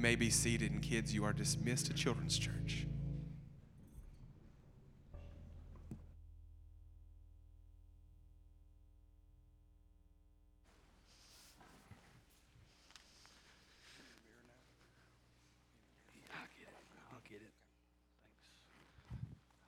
[0.00, 2.86] may be seated, and kids, you are dismissed to Children's Church.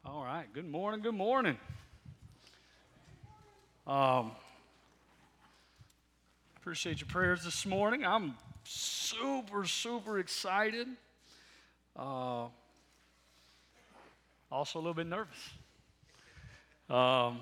[0.05, 0.47] All right.
[0.53, 1.03] Good morning.
[1.03, 1.59] Good morning.
[3.87, 4.33] Um,
[6.57, 8.05] appreciate your prayers this morning.
[8.05, 8.35] I'm
[8.65, 10.89] super, super excited.
[11.97, 12.47] Uh,
[14.51, 15.51] also a little bit nervous.
[16.89, 17.41] Um,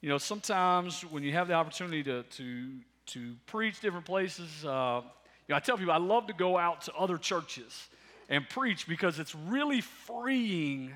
[0.00, 2.70] you know, sometimes when you have the opportunity to, to,
[3.06, 5.02] to preach different places, uh,
[5.48, 7.88] you know, I tell people I love to go out to other churches
[8.28, 10.92] and preach because it's really freeing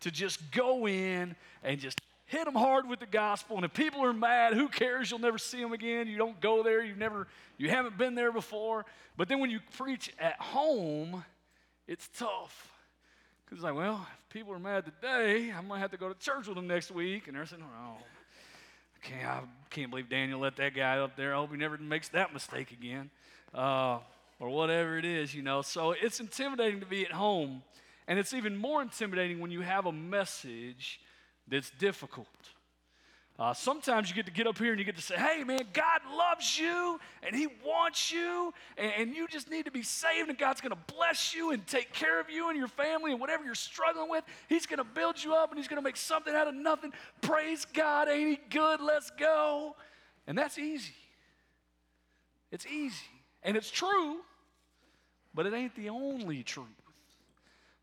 [0.00, 3.56] to just go in and just hit them hard with the gospel.
[3.56, 5.10] And if people are mad, who cares?
[5.10, 6.06] You'll never see them again.
[6.06, 6.84] You don't go there.
[6.84, 8.84] You've never, you haven't been there before.
[9.16, 11.24] But then when you preach at home,
[11.86, 12.70] it's tough.
[13.44, 16.08] Because it's like, well, if people are mad today, I'm going to have to go
[16.08, 17.28] to church with them next week.
[17.28, 21.34] And they're saying, oh, I can't, I can't believe Daniel let that guy up there.
[21.34, 23.10] I hope he never makes that mistake again.
[23.54, 24.00] Uh,
[24.38, 25.62] or whatever it is, you know.
[25.62, 27.62] So it's intimidating to be at home.
[28.06, 31.00] And it's even more intimidating when you have a message
[31.50, 32.26] that's difficult.
[33.38, 35.60] Uh, sometimes you get to get up here and you get to say, hey, man,
[35.72, 40.28] God loves you and He wants you, and, and you just need to be saved,
[40.28, 43.20] and God's going to bless you and take care of you and your family and
[43.20, 44.24] whatever you're struggling with.
[44.48, 46.92] He's going to build you up and He's going to make something out of nothing.
[47.20, 48.80] Praise God, ain't He good?
[48.80, 49.76] Let's go.
[50.26, 50.94] And that's easy.
[52.50, 52.96] It's easy.
[53.44, 54.16] And it's true,
[55.32, 56.66] but it ain't the only truth.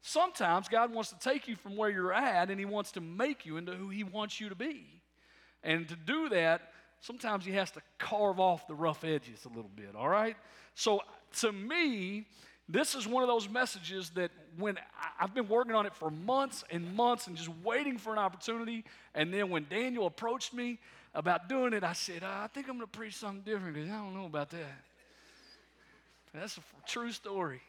[0.07, 3.43] Sometimes God wants to take you from where you're at and He wants to make
[3.43, 4.85] you into who He wants you to be.
[5.63, 9.71] And to do that, sometimes He has to carve off the rough edges a little
[9.75, 10.37] bit, all right?
[10.75, 11.01] So
[11.39, 12.27] to me,
[12.69, 14.77] this is one of those messages that when
[15.19, 18.85] I've been working on it for months and months and just waiting for an opportunity.
[19.15, 20.77] And then when Daniel approached me
[21.15, 23.89] about doing it, I said, ah, I think I'm going to preach something different because
[23.89, 24.83] I don't know about that.
[26.31, 27.61] That's a true story.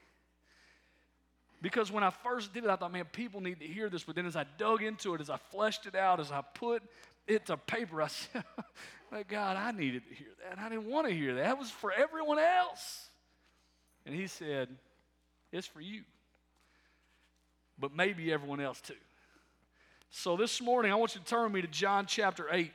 [1.63, 4.05] Because when I first did it, I thought, man, people need to hear this.
[4.05, 6.83] But then as I dug into it, as I fleshed it out, as I put
[7.27, 8.45] it to paper, I said,
[9.29, 10.59] God, I needed to hear that.
[10.59, 11.45] I didn't want to hear that.
[11.45, 13.09] That was for everyone else.
[14.05, 14.69] And he said,
[15.51, 16.03] it's for you.
[17.79, 18.95] But maybe everyone else too.
[20.11, 22.73] So this morning, I want you to turn me to John chapter 8.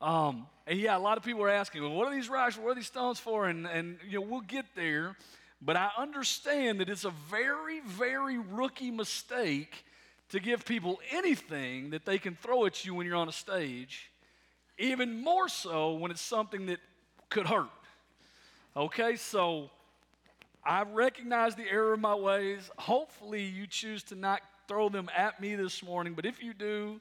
[0.00, 2.58] Um, and yeah, a lot of people are asking, well, what are these rocks?
[2.58, 3.46] What are these stones for?
[3.46, 5.16] And, and you know, we'll get there.
[5.66, 9.84] But I understand that it's a very, very rookie mistake
[10.28, 14.08] to give people anything that they can throw at you when you're on a stage,
[14.78, 16.78] even more so when it's something that
[17.30, 17.66] could hurt.
[18.76, 19.70] Okay, so
[20.64, 22.70] I recognize the error of my ways.
[22.78, 27.00] Hopefully, you choose to not throw them at me this morning, but if you do,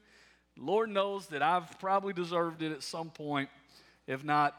[0.58, 3.50] Lord knows that I've probably deserved it at some point,
[4.08, 4.56] if not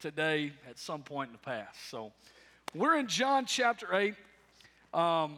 [0.00, 1.78] today, at some point in the past.
[1.90, 2.10] So,
[2.74, 4.14] we're in John chapter 8.
[4.94, 5.36] Um,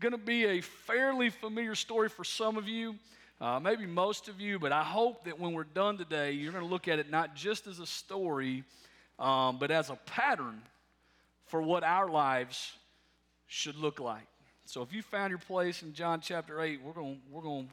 [0.00, 2.96] going to be a fairly familiar story for some of you,
[3.40, 6.64] uh, maybe most of you, but I hope that when we're done today, you're going
[6.64, 8.64] to look at it not just as a story,
[9.18, 10.62] um, but as a pattern
[11.46, 12.72] for what our lives
[13.46, 14.26] should look like.
[14.64, 17.72] So if you found your place in John chapter 8, we're going we're going to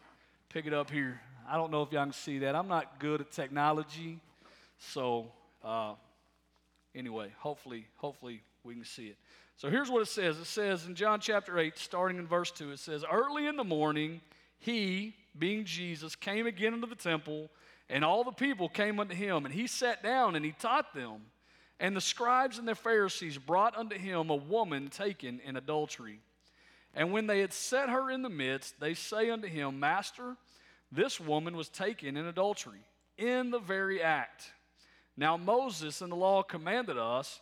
[0.53, 1.21] pick it up here.
[1.47, 2.55] I don't know if y'all can see that.
[2.55, 4.19] I'm not good at technology.
[4.79, 5.31] So
[5.63, 5.93] uh,
[6.95, 9.17] anyway, hopefully, hopefully we can see it.
[9.57, 10.37] So here's what it says.
[10.37, 13.63] It says in John chapter 8, starting in verse 2, it says, Early in the
[13.63, 14.21] morning,
[14.59, 17.49] he, being Jesus, came again into the temple,
[17.89, 21.21] and all the people came unto him, and he sat down and he taught them.
[21.79, 26.19] And the scribes and the Pharisees brought unto him a woman taken in adultery.
[26.93, 30.35] And when they had set her in the midst, they say unto him, Master,
[30.91, 32.81] this woman was taken in adultery,
[33.17, 34.51] in the very act.
[35.17, 37.41] Now Moses in the law commanded us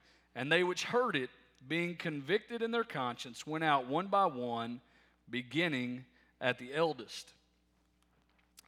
[0.35, 1.29] And they which heard it,
[1.67, 4.81] being convicted in their conscience, went out one by one,
[5.29, 6.05] beginning
[6.39, 7.33] at the eldest,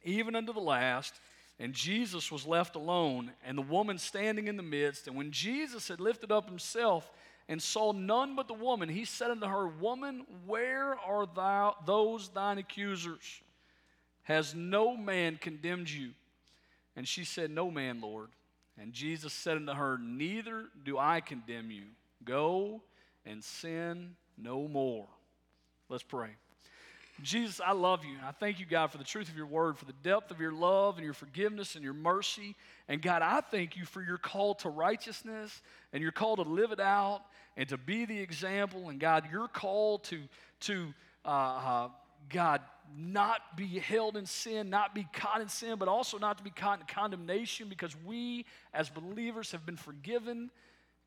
[0.04, 1.14] even unto the last.
[1.58, 5.06] And Jesus was left alone, and the woman standing in the midst.
[5.06, 7.10] And when Jesus had lifted up himself
[7.48, 12.28] and saw none but the woman, he said unto her, Woman, where are thou those
[12.28, 13.40] thine accusers?
[14.24, 16.10] Has no man condemned you?
[16.96, 18.30] And she said, No man, Lord.
[18.80, 21.84] And Jesus said unto her, Neither do I condemn you.
[22.24, 22.82] Go
[23.24, 25.06] and sin no more.
[25.88, 26.30] Let's pray.
[27.22, 28.16] Jesus, I love you.
[28.26, 30.52] I thank you, God, for the truth of your word, for the depth of your
[30.52, 32.56] love and your forgiveness and your mercy.
[32.88, 35.62] And God, I thank you for your call to righteousness
[35.92, 37.22] and your call to live it out
[37.56, 38.88] and to be the example.
[38.88, 40.18] And God, your call to,
[40.60, 40.92] to
[41.24, 41.88] uh, uh,
[42.28, 42.62] God,
[42.96, 46.50] not be held in sin, not be caught in sin, but also not to be
[46.50, 50.50] caught in condemnation because we as believers have been forgiven.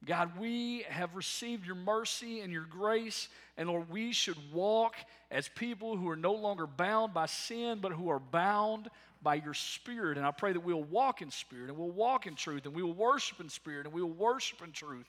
[0.05, 4.95] God, we have received your mercy and your grace, and Lord, we should walk
[5.31, 8.89] as people who are no longer bound by sin, but who are bound
[9.23, 10.17] by your Spirit.
[10.17, 12.83] And I pray that we'll walk in Spirit, and we'll walk in truth, and we
[12.83, 15.07] will worship in Spirit, and we will worship in truth,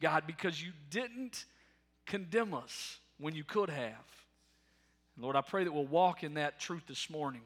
[0.00, 1.44] God, because you didn't
[2.06, 4.17] condemn us when you could have.
[5.20, 7.42] Lord, I pray that we'll walk in that truth this morning,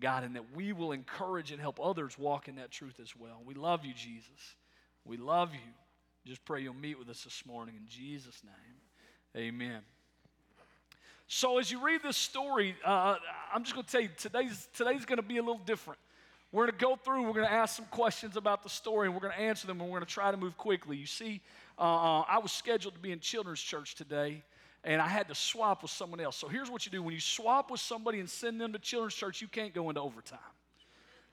[0.00, 3.40] God, and that we will encourage and help others walk in that truth as well.
[3.44, 4.56] We love you, Jesus.
[5.04, 5.60] We love you.
[6.26, 9.44] Just pray you'll meet with us this morning in Jesus' name.
[9.46, 9.80] Amen.
[11.26, 13.16] So, as you read this story, uh,
[13.52, 15.98] I'm just going to tell you today's, today's going to be a little different.
[16.52, 19.14] We're going to go through, we're going to ask some questions about the story, and
[19.14, 20.96] we're going to answer them, and we're going to try to move quickly.
[20.96, 21.40] You see,
[21.78, 24.44] uh, uh, I was scheduled to be in children's church today,
[24.84, 26.36] and I had to swap with someone else.
[26.36, 29.14] So here's what you do when you swap with somebody and send them to children's
[29.14, 30.38] church, you can't go into overtime.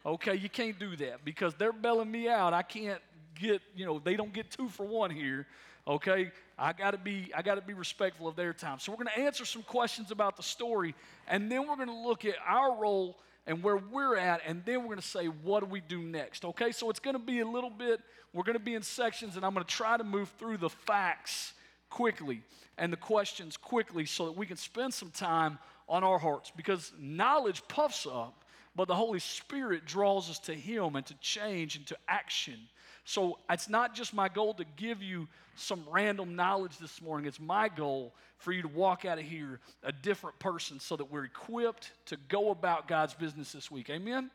[0.06, 2.54] Okay, you can't do that because they're bailing me out.
[2.54, 3.02] I can't
[3.40, 5.46] get, you know, they don't get two for one here.
[5.88, 8.80] Okay, I got to be I got to be respectful of their time.
[8.80, 10.96] So we're to answer some questions about the story,
[11.28, 14.90] and then we're to look at our role and where we're at, and then we're
[14.90, 16.46] going to say what do we do next.
[16.46, 18.00] Okay, so it's going to be a little bit.
[18.34, 20.70] We're going to be in sections, and I'm going to try to move through the
[20.70, 21.54] facts
[21.92, 22.42] quickly
[22.80, 26.92] and the questions quickly so that we can spend some time on our hearts because
[27.00, 28.44] knowledge puffs up,
[28.76, 32.58] but the Holy Spirit draws us to Him and to change and to action.
[33.04, 37.28] So it's not just my goal to give you some random knowledge this morning.
[37.28, 41.12] It's my goal for you to walk out of here a different person so that
[41.12, 43.90] we're equipped to go about God's business this week.
[43.90, 44.32] Amen?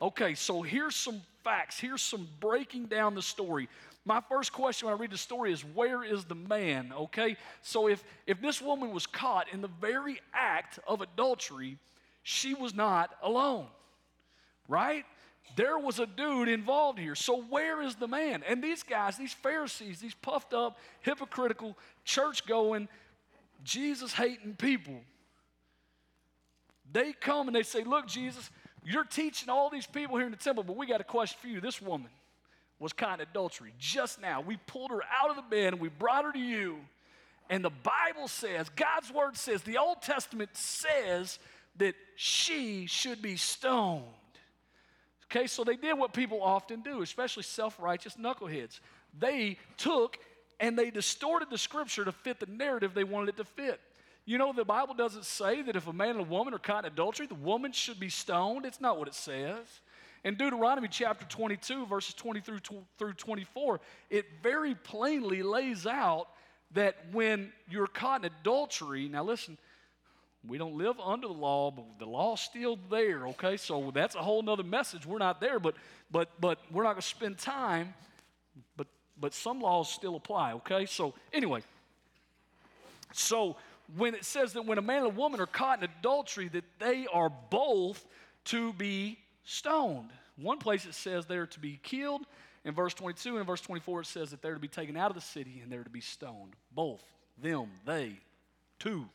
[0.00, 1.80] Okay, so here's some facts.
[1.80, 3.68] Here's some breaking down the story.
[4.06, 6.92] My first question when I read the story is where is the man?
[6.96, 7.36] Okay?
[7.60, 11.76] So if if this woman was caught in the very act of adultery,
[12.22, 13.66] she was not alone.
[14.68, 15.04] Right?
[15.56, 17.16] There was a dude involved here.
[17.16, 18.44] So where is the man?
[18.48, 22.88] And these guys, these Pharisees, these puffed up, hypocritical, church going,
[23.64, 25.00] Jesus hating people,
[26.92, 28.50] they come and they say, Look, Jesus,
[28.84, 31.48] you're teaching all these people here in the temple, but we got a question for
[31.48, 31.60] you.
[31.60, 32.10] This woman,
[32.78, 34.40] was caught in adultery just now.
[34.40, 36.78] We pulled her out of the bed and we brought her to you.
[37.48, 41.38] And the Bible says, God's word says, the Old Testament says
[41.76, 44.02] that she should be stoned.
[45.30, 48.80] Okay, so they did what people often do, especially self righteous knuckleheads.
[49.18, 50.18] They took
[50.60, 53.80] and they distorted the scripture to fit the narrative they wanted it to fit.
[54.24, 56.84] You know, the Bible doesn't say that if a man and a woman are caught
[56.84, 58.66] in adultery, the woman should be stoned.
[58.66, 59.66] It's not what it says.
[60.26, 62.58] In Deuteronomy chapter 22, verses 20 through,
[62.98, 63.78] through 24,
[64.10, 66.26] it very plainly lays out
[66.72, 69.56] that when you're caught in adultery, now listen,
[70.44, 73.56] we don't live under the law, but the law's still there, okay?
[73.56, 75.06] So that's a whole nother message.
[75.06, 75.76] We're not there, but
[76.10, 77.94] but but we're not gonna spend time,
[78.76, 78.88] but
[79.20, 80.86] but some laws still apply, okay?
[80.86, 81.62] So anyway,
[83.12, 83.54] so
[83.96, 86.64] when it says that when a man and a woman are caught in adultery, that
[86.80, 88.04] they are both
[88.46, 90.10] to be stoned.
[90.36, 92.26] One place it says they're to be killed.
[92.64, 95.10] In verse 22 and in verse 24, it says that they're to be taken out
[95.10, 96.54] of the city and they're to be stoned.
[96.72, 97.02] Both,
[97.40, 98.18] them, they,
[98.78, 99.06] two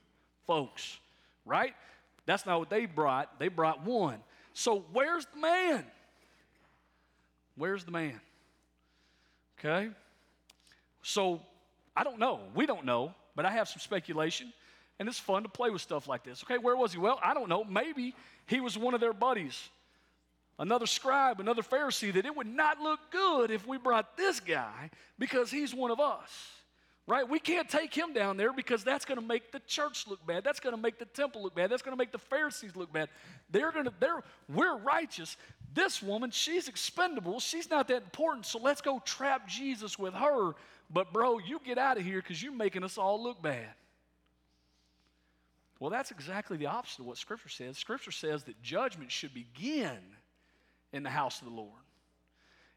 [0.47, 0.97] folks,
[1.45, 1.75] right?
[2.25, 3.39] That's not what they brought.
[3.39, 4.17] They brought one.
[4.53, 5.85] So where's the man?
[7.55, 8.19] Where's the man?
[9.59, 9.89] Okay?
[11.03, 11.41] So
[11.95, 12.39] I don't know.
[12.55, 14.53] We don't know, but I have some speculation.
[14.97, 16.43] And it's fun to play with stuff like this.
[16.43, 16.99] Okay, where was he?
[16.99, 17.63] Well, I don't know.
[17.63, 18.13] Maybe
[18.45, 19.69] he was one of their buddies
[20.59, 24.89] another scribe, another Pharisee, that it would not look good if we brought this guy
[25.17, 26.29] because he's one of us.
[27.07, 27.27] Right?
[27.27, 30.43] We can't take him down there because that's going to make the church look bad.
[30.43, 31.69] That's going to make the temple look bad.
[31.69, 33.09] That's going to make the Pharisees look bad.
[33.49, 35.35] They're going to they're we're righteous.
[35.73, 37.39] This woman, she's expendable.
[37.39, 38.45] She's not that important.
[38.45, 40.53] So let's go trap Jesus with her.
[40.89, 43.73] But bro, you get out of here cuz you're making us all look bad.
[45.79, 47.75] Well, that's exactly the opposite of what scripture says.
[47.75, 49.97] Scripture says that judgment should begin
[50.93, 51.69] in the house of the Lord.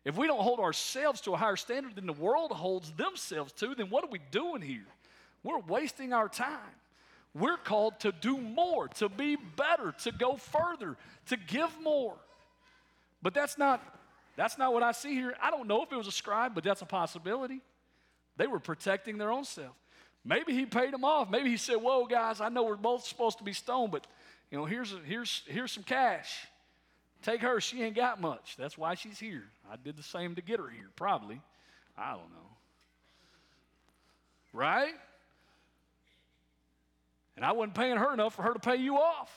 [0.05, 3.75] if we don't hold ourselves to a higher standard than the world holds themselves to,
[3.75, 4.87] then what are we doing here?
[5.43, 6.59] We're wasting our time.
[7.35, 12.15] We're called to do more, to be better, to go further, to give more.
[13.23, 13.83] But that's not
[14.37, 15.35] that's not what I see here.
[15.41, 17.61] I don't know if it was a scribe, but that's a possibility.
[18.37, 19.75] They were protecting their own self.
[20.25, 21.31] Maybe he paid them off.
[21.31, 24.07] Maybe he said, "Whoa, guys, I know we're both supposed to be stoned, but
[24.51, 26.47] you know, here's a, here's here's some cash.
[27.25, 27.59] Take her.
[27.59, 28.55] She ain't got much.
[28.59, 29.45] That's why she's here.
[29.73, 31.41] I did the same to get her here, probably.
[31.97, 32.51] I don't know.
[34.53, 34.93] Right?
[37.37, 39.35] And I wasn't paying her enough for her to pay you off.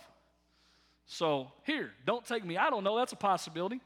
[1.05, 2.57] So here, don't take me.
[2.57, 2.97] I don't know.
[2.97, 3.79] That's a possibility.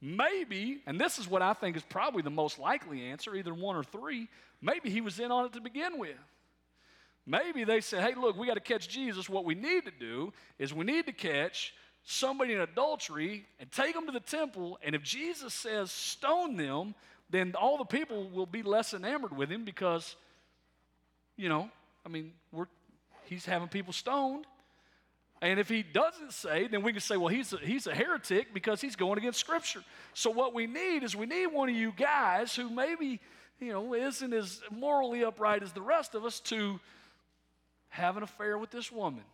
[0.00, 3.76] Maybe, and this is what I think is probably the most likely answer, either one
[3.76, 4.28] or three,
[4.62, 6.16] maybe he was in on it to begin with.
[7.26, 9.28] Maybe they said, hey, look, we got to catch Jesus.
[9.28, 11.74] What we need to do is we need to catch
[12.10, 14.78] somebody in adultery and take them to the temple.
[14.82, 16.94] And if Jesus says stone them,
[17.28, 20.16] then all the people will be less enamored with him because,
[21.36, 21.70] you know,
[22.06, 22.64] I mean, we're,
[23.26, 24.46] he's having people stoned.
[25.42, 28.54] And if he doesn't say, then we can say, well, he's a, he's a heretic
[28.54, 29.84] because he's going against Scripture.
[30.14, 33.20] So what we need is we need one of you guys who maybe,
[33.60, 36.80] you know, isn't as morally upright as the rest of us to
[37.90, 39.24] have an affair with this woman.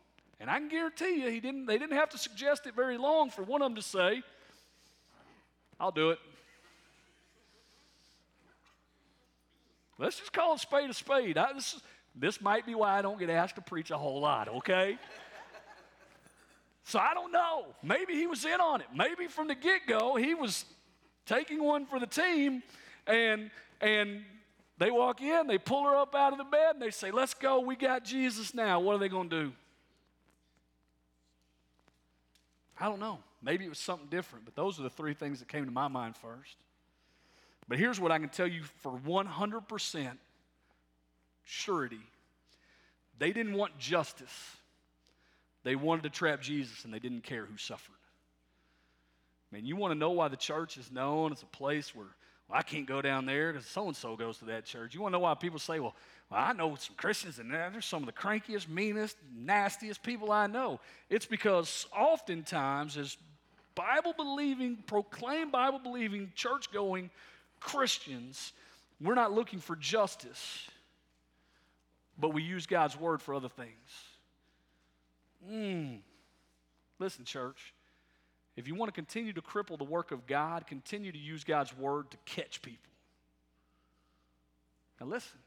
[0.45, 3.31] And I can guarantee you, he didn't, they didn't have to suggest it very long
[3.31, 4.23] for one of them to say,
[5.81, 6.19] I'll do it.
[9.99, 11.39] Let's just call a spade a spade.
[11.39, 11.81] I, this,
[12.15, 14.99] this might be why I don't get asked to preach a whole lot, okay?
[16.83, 17.65] So I don't know.
[17.83, 18.89] Maybe he was in on it.
[18.95, 20.67] Maybe from the get go, he was
[21.25, 22.63] taking one for the team,
[23.07, 24.23] and, and
[24.77, 27.33] they walk in, they pull her up out of the bed, and they say, Let's
[27.33, 28.79] go, we got Jesus now.
[28.79, 29.53] What are they going to do?
[32.81, 33.19] I don't know.
[33.43, 35.89] Maybe it was something different, but those are the three things that came to my
[35.89, 36.57] mind first.
[37.69, 40.17] But here's what I can tell you for 100%
[41.45, 42.01] surety
[43.19, 44.57] they didn't want justice,
[45.63, 47.95] they wanted to trap Jesus, and they didn't care who suffered.
[49.53, 52.09] Man, you want to know why the church is known as a place where
[52.49, 54.95] well, I can't go down there because so and so goes to that church.
[54.95, 55.95] You want to know why people say, well,
[56.31, 60.47] well, I know some Christians and they're some of the crankiest, meanest, nastiest people I
[60.47, 60.81] know.
[61.09, 63.17] It's because oftentimes, as
[63.75, 67.11] Bible believing, proclaim Bible believing, church going
[67.61, 68.53] Christians,
[69.01, 70.69] we're not looking for justice,
[72.19, 73.71] but we use God's word for other things.
[75.51, 75.99] Mm.
[76.99, 77.75] Listen, church,
[78.57, 81.77] if you want to continue to cripple the work of God, continue to use God's
[81.77, 82.91] word to catch people.
[85.01, 85.39] Now, listen.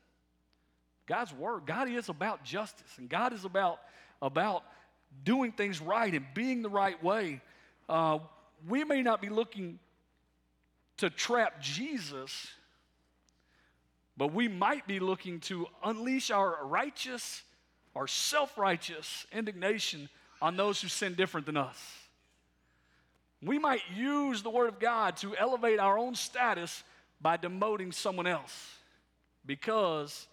[1.07, 3.79] God's word, God is about justice, and God is about,
[4.21, 4.63] about
[5.23, 7.41] doing things right and being the right way.
[7.87, 8.19] Uh,
[8.67, 9.79] we may not be looking
[10.97, 12.47] to trap Jesus,
[14.17, 17.41] but we might be looking to unleash our righteous,
[17.95, 20.09] our self righteous indignation
[20.41, 21.79] on those who sin different than us.
[23.41, 26.83] We might use the Word of God to elevate our own status
[27.21, 28.75] by demoting someone else
[29.45, 30.27] because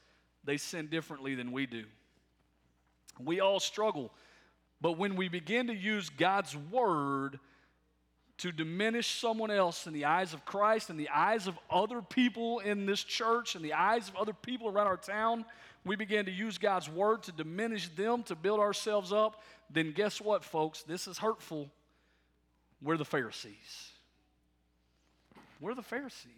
[0.45, 1.85] they sin differently than we do.
[3.23, 4.13] We all struggle,
[4.81, 7.39] but when we begin to use God's word
[8.39, 12.59] to diminish someone else in the eyes of Christ, in the eyes of other people
[12.59, 15.45] in this church, in the eyes of other people around our town,
[15.85, 20.21] we begin to use God's word to diminish them, to build ourselves up, then guess
[20.21, 20.83] what, folks?
[20.83, 21.71] This is hurtful.
[22.85, 23.91] We're the Pharisees.
[25.59, 26.31] We're the Pharisees.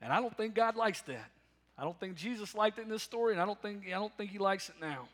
[0.00, 1.30] And I don't think God likes that.
[1.76, 4.16] I don't think Jesus liked it in this story, and I don't think, I don't
[4.16, 5.08] think he likes it now.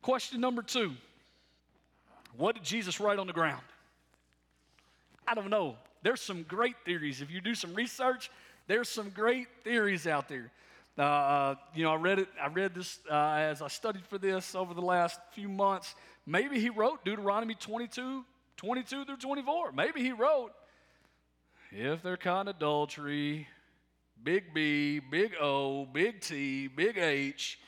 [0.00, 0.92] Question number two
[2.36, 3.62] What did Jesus write on the ground?
[5.26, 5.76] I don't know.
[6.02, 7.20] There's some great theories.
[7.20, 8.30] If you do some research,
[8.68, 10.50] there's some great theories out there.
[10.98, 12.28] Uh, uh you know, I read it.
[12.40, 15.94] I read this uh, as I studied for this over the last few months.
[16.26, 18.24] Maybe he wrote Deuteronomy 22,
[18.56, 19.72] 22 through 24.
[19.72, 20.52] Maybe he wrote
[21.70, 23.48] if they're caught in adultery,
[24.22, 27.58] big B, big O, big T, big H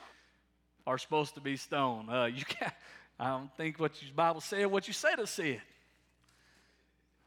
[0.86, 2.10] are supposed to be stoned.
[2.10, 2.74] Uh, you can't,
[3.18, 5.62] I don't think what your Bible said, what you said it said.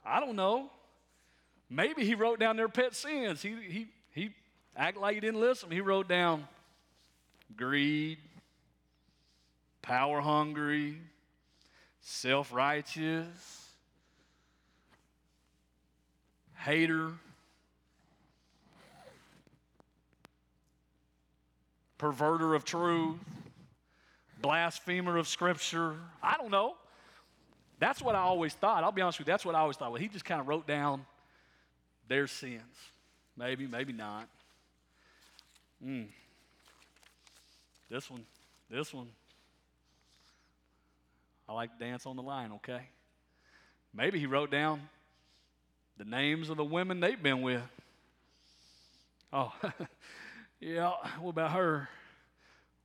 [0.06, 0.70] I don't know.
[1.70, 3.42] Maybe he wrote down their pet sins.
[3.42, 4.30] He, he, he
[4.78, 5.72] acted like he didn't listen.
[5.72, 6.48] He wrote down
[7.56, 8.20] greed,
[9.82, 10.98] power hungry,
[12.02, 13.26] self righteous,
[16.56, 17.12] hater,
[21.98, 23.18] perverter of truth,
[24.42, 25.96] blasphemer of Scripture.
[26.22, 26.76] I don't know.
[27.80, 28.84] That's what I always thought.
[28.84, 29.34] I'll be honest with you.
[29.34, 29.92] That's what I always thought.
[29.92, 31.06] Well, he just kind of wrote down
[32.08, 32.62] their sins.
[33.36, 34.28] Maybe, maybe not.
[35.86, 36.08] Mm.
[37.90, 38.26] This one,
[38.70, 39.08] this one.
[41.48, 42.82] I like dance on the line, okay?
[43.94, 44.82] Maybe he wrote down
[45.98, 47.62] the names of the women they've been with.
[49.32, 49.54] Oh,
[50.60, 51.90] yeah, what about her?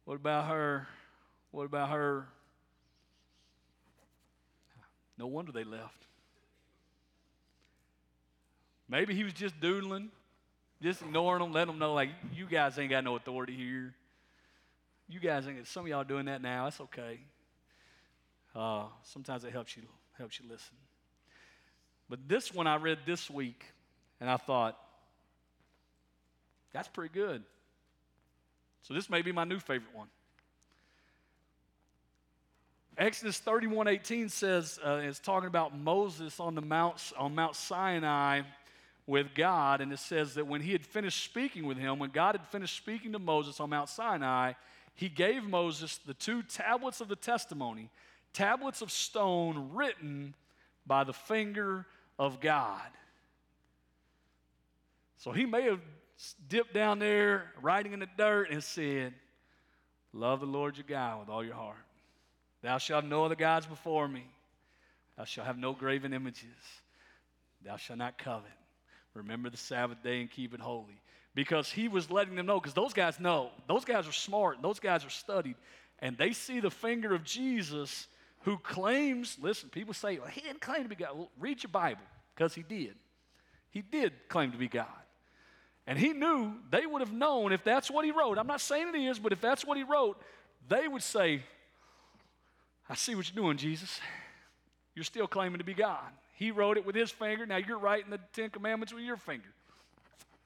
[0.04, 0.86] What about her?
[1.50, 2.26] What about her?
[5.18, 6.06] No wonder they left.
[8.88, 10.10] Maybe he was just doodling,
[10.82, 13.94] just ignoring them, letting them know, like, you guys ain't got no authority here.
[15.08, 16.64] You guys ain't, some of y'all doing that now.
[16.64, 17.20] That's okay.
[18.54, 19.84] Uh, sometimes it helps you,
[20.18, 20.74] helps you listen.
[22.08, 23.64] But this one I read this week,
[24.20, 24.76] and I thought,
[26.72, 27.42] that's pretty good.
[28.82, 30.08] So this may be my new favorite one.
[32.98, 38.42] Exodus 31 18 says, uh, it's talking about Moses on, the Mount, on Mount Sinai
[39.06, 39.80] with God.
[39.80, 42.76] And it says that when he had finished speaking with him, when God had finished
[42.76, 44.52] speaking to Moses on Mount Sinai,
[44.94, 47.90] he gave Moses the two tablets of the testimony,
[48.32, 50.34] tablets of stone written
[50.86, 51.86] by the finger
[52.18, 52.80] of God.
[55.16, 55.80] So he may have
[56.48, 59.14] dipped down there, writing in the dirt, and said,
[60.12, 61.76] Love the Lord your God with all your heart.
[62.62, 64.26] Thou shalt know the gods before me.
[65.16, 66.46] Thou shalt have no graven images.
[67.64, 68.50] Thou shalt not covet.
[69.14, 71.00] Remember the Sabbath day and keep it holy.
[71.34, 73.50] Because he was letting them know, because those guys know.
[73.66, 74.60] Those guys are smart.
[74.60, 75.56] Those guys are studied.
[76.00, 78.06] And they see the finger of Jesus
[78.40, 81.10] who claims, listen, people say, well, he didn't claim to be God.
[81.14, 82.02] Well, read your Bible,
[82.34, 82.94] because he did.
[83.70, 84.86] He did claim to be God.
[85.86, 88.38] And he knew they would have known if that's what he wrote.
[88.38, 90.20] I'm not saying it is, but if that's what he wrote,
[90.68, 91.42] they would say,
[92.88, 94.00] I see what you're doing, Jesus.
[94.94, 96.10] You're still claiming to be God.
[96.32, 97.46] He wrote it with his finger.
[97.46, 99.48] Now you're writing the Ten Commandments with your finger.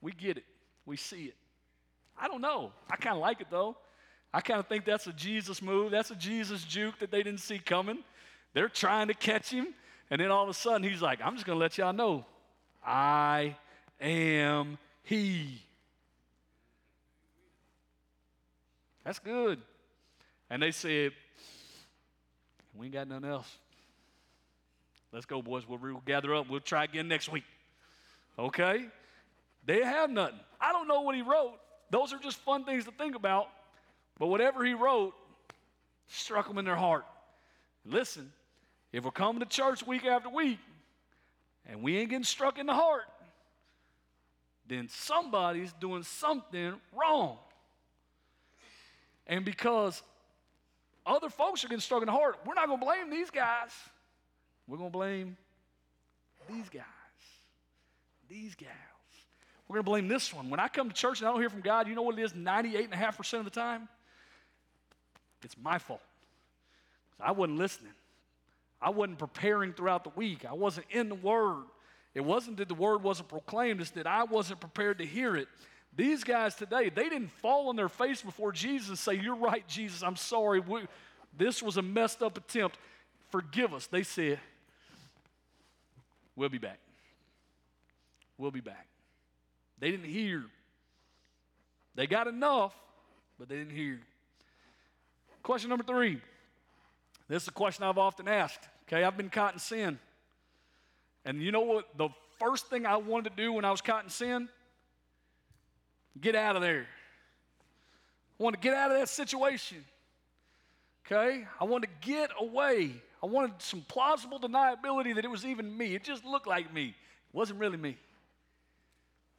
[0.01, 0.45] We get it.
[0.85, 1.35] We see it.
[2.19, 2.73] I don't know.
[2.91, 3.77] I kind of like it though.
[4.33, 5.91] I kind of think that's a Jesus move.
[5.91, 7.99] That's a Jesus juke that they didn't see coming.
[8.53, 9.69] They're trying to catch him.
[10.11, 12.25] And then all of a sudden, he's like, I'm just going to let y'all know
[12.85, 13.57] I
[14.01, 15.63] am He.
[19.05, 19.61] That's good.
[20.49, 21.13] And they said,
[22.77, 23.51] We ain't got nothing else.
[25.17, 25.67] Let's go, boys.
[25.67, 26.51] We'll, we'll gather up.
[26.51, 27.45] We'll try again next week.
[28.39, 28.85] Okay?
[29.65, 30.39] They have nothing.
[30.61, 31.55] I don't know what he wrote.
[31.89, 33.49] Those are just fun things to think about.
[34.19, 35.15] But whatever he wrote
[36.07, 37.07] struck them in their heart.
[37.87, 38.31] Listen,
[38.93, 40.59] if we're coming to church week after week
[41.65, 43.05] and we ain't getting struck in the heart,
[44.69, 47.39] then somebody's doing something wrong.
[49.27, 50.03] And because
[51.07, 53.71] other folks are getting struck in the heart, we're not going to blame these guys.
[54.69, 55.37] We're going to blame
[56.49, 56.83] these guys,
[58.29, 58.71] these gals.
[59.69, 60.49] We're going to blame this one.
[60.51, 62.23] When I come to church and I don't hear from God, you know what it
[62.23, 63.89] is 98.5% of the time?
[65.43, 66.01] It's my fault.
[67.21, 67.93] I wasn't listening.
[68.81, 70.45] I wasn't preparing throughout the week.
[70.45, 71.65] I wasn't in the Word.
[72.15, 75.49] It wasn't that the Word wasn't proclaimed, it's that I wasn't prepared to hear it.
[75.95, 79.67] These guys today, they didn't fall on their face before Jesus and say, You're right,
[79.67, 80.61] Jesus, I'm sorry.
[80.61, 80.83] We,
[81.37, 82.79] this was a messed up attempt.
[83.31, 83.87] Forgive us.
[83.87, 84.39] They said,
[86.37, 86.79] We'll be back.
[88.39, 88.87] We'll be back.
[89.79, 90.45] They didn't hear.
[91.95, 92.75] They got enough,
[93.39, 94.01] but they didn't hear.
[95.43, 96.21] Question number three.
[97.29, 98.69] This is a question I've often asked.
[98.87, 99.99] Okay, I've been caught in sin.
[101.25, 101.97] And you know what?
[101.97, 104.49] The first thing I wanted to do when I was caught in sin?
[106.21, 106.87] Get out of there.
[108.39, 109.85] I wanted to get out of that situation.
[111.07, 111.47] Okay?
[111.61, 112.93] I wanted to get away.
[113.27, 115.97] I wanted some plausible deniability that it was even me.
[115.97, 116.91] It just looked like me.
[116.91, 116.95] It
[117.33, 117.97] wasn't really me.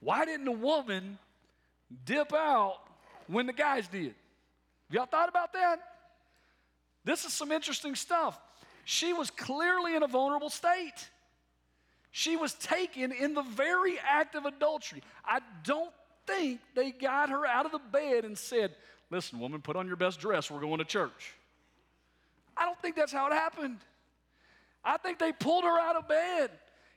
[0.01, 1.17] Why didn't the woman
[2.03, 2.79] dip out
[3.27, 4.07] when the guys did?
[4.07, 4.15] Have
[4.91, 5.79] y'all thought about that?
[7.05, 8.37] This is some interesting stuff.
[8.83, 11.07] She was clearly in a vulnerable state.
[12.11, 15.01] She was taken in the very act of adultery.
[15.23, 15.93] I don't
[16.25, 18.75] think they got her out of the bed and said,
[19.09, 20.51] Listen, woman, put on your best dress.
[20.51, 21.36] We're going to church.
[22.59, 23.77] I don't think that's how it happened.
[24.83, 26.51] I think they pulled her out of bed.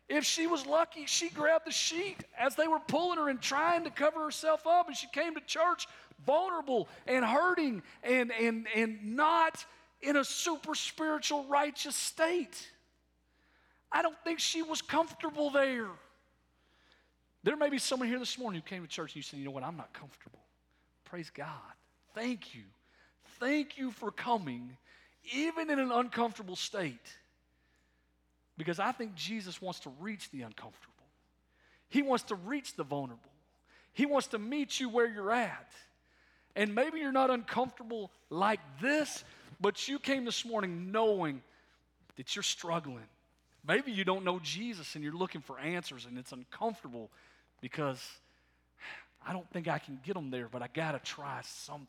[0.09, 3.85] If she was lucky, she grabbed the sheet as they were pulling her and trying
[3.85, 5.87] to cover herself up, and she came to church
[6.27, 9.65] vulnerable and hurting and, and, and not
[10.03, 12.69] in a super spiritual, righteous state.
[13.93, 15.89] I don't think she was comfortable there.
[17.43, 19.45] There may be someone here this morning who came to church and you said, you
[19.47, 20.41] know what, I'm not comfortable.
[21.05, 21.49] Praise God.
[22.15, 22.63] Thank you.
[23.39, 24.77] Thank you for coming,
[25.33, 26.99] even in an uncomfortable state.
[28.57, 30.95] Because I think Jesus wants to reach the uncomfortable.
[31.89, 33.31] He wants to reach the vulnerable.
[33.93, 35.71] He wants to meet you where you're at.
[36.57, 39.25] And maybe you're not uncomfortable like this,
[39.61, 41.43] but you came this morning knowing
[42.17, 43.07] that you're struggling.
[43.67, 47.11] Maybe you don't know Jesus and you're looking for answers and it's uncomfortable
[47.61, 48.03] because
[49.27, 51.87] I don't think I can get them there, but I got to try something.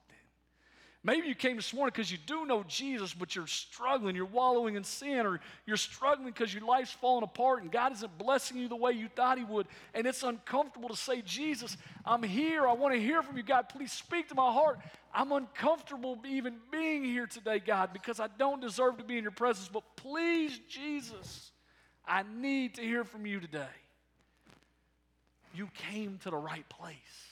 [1.04, 4.76] Maybe you came this morning because you do know Jesus, but you're struggling, you're wallowing
[4.76, 8.68] in sin, or you're struggling because your life's falling apart and God isn't blessing you
[8.68, 9.66] the way you thought He would.
[9.96, 12.68] And it's uncomfortable to say, Jesus, I'm here.
[12.68, 13.68] I want to hear from you, God.
[13.70, 14.80] Please speak to my heart.
[15.12, 19.32] I'm uncomfortable even being here today, God, because I don't deserve to be in your
[19.32, 19.70] presence.
[19.74, 21.50] But please, Jesus,
[22.08, 23.66] I need to hear from you today.
[25.56, 27.31] You came to the right place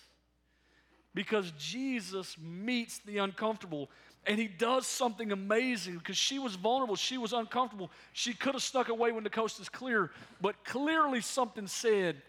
[1.20, 3.90] because Jesus meets the uncomfortable
[4.26, 7.92] and he does something amazing because she was vulnerable, she was uncomfortable.
[8.14, 12.22] She could have snuck away when the coast is clear, but clearly something said,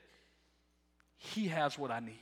[1.18, 2.16] He has what I need.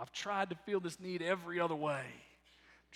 [0.00, 2.06] I've tried to feel this need every other way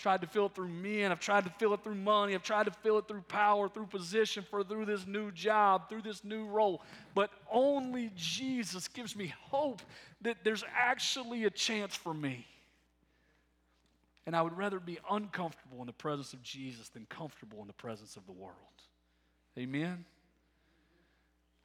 [0.01, 1.11] tried to fill it through men.
[1.11, 2.33] I've tried to fill it through money.
[2.33, 6.01] I've tried to fill it through power, through position, for through this new job, through
[6.01, 6.81] this new role.
[7.13, 9.81] But only Jesus gives me hope
[10.21, 12.47] that there's actually a chance for me.
[14.25, 17.73] And I would rather be uncomfortable in the presence of Jesus than comfortable in the
[17.73, 18.55] presence of the world.
[19.57, 20.05] Amen?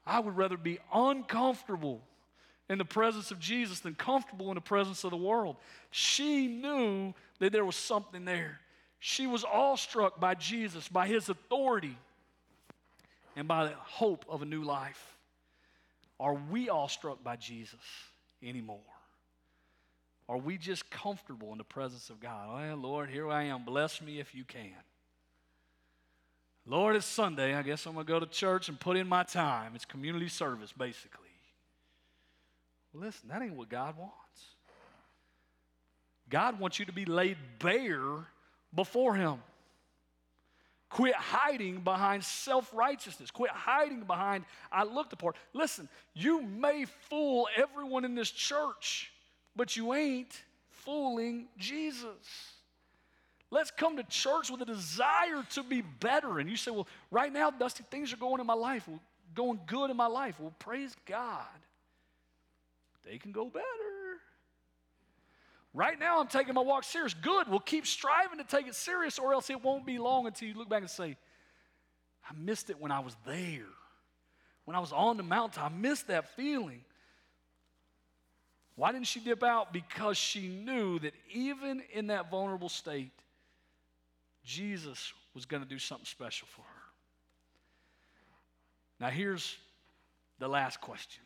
[0.04, 2.02] I would rather be uncomfortable
[2.68, 5.56] in the presence of Jesus than comfortable in the presence of the world.
[5.90, 8.60] She knew that there was something there.
[8.98, 11.96] She was awestruck by Jesus, by his authority,
[13.36, 15.16] and by the hope of a new life.
[16.18, 17.80] Are we awestruck by Jesus
[18.42, 18.80] anymore?
[20.28, 22.48] Are we just comfortable in the presence of God?
[22.52, 23.64] Well, Lord, here I am.
[23.64, 24.72] Bless me if you can.
[26.66, 27.54] Lord, it's Sunday.
[27.54, 29.72] I guess I'm going to go to church and put in my time.
[29.76, 31.25] It's community service, basically.
[32.96, 34.14] Listen, that ain't what God wants.
[36.28, 38.26] God wants you to be laid bare
[38.74, 39.40] before Him.
[40.88, 43.30] Quit hiding behind self righteousness.
[43.30, 45.36] Quit hiding behind, I looked the part.
[45.52, 49.12] Listen, you may fool everyone in this church,
[49.54, 50.32] but you ain't
[50.68, 52.06] fooling Jesus.
[53.50, 56.38] Let's come to church with a desire to be better.
[56.38, 59.00] And you say, well, right now, Dusty, things are going in my life, well,
[59.34, 60.40] going good in my life.
[60.40, 61.44] Well, praise God.
[63.06, 63.64] They can go better.
[65.72, 67.14] Right now, I'm taking my walk serious.
[67.14, 67.48] Good.
[67.48, 70.54] We'll keep striving to take it serious, or else it won't be long until you
[70.54, 71.16] look back and say,
[72.28, 73.66] I missed it when I was there.
[74.64, 76.80] When I was on the mountain, I missed that feeling.
[78.74, 79.72] Why didn't she dip out?
[79.72, 83.12] Because she knew that even in that vulnerable state,
[84.44, 86.82] Jesus was going to do something special for her.
[88.98, 89.56] Now, here's
[90.38, 91.22] the last question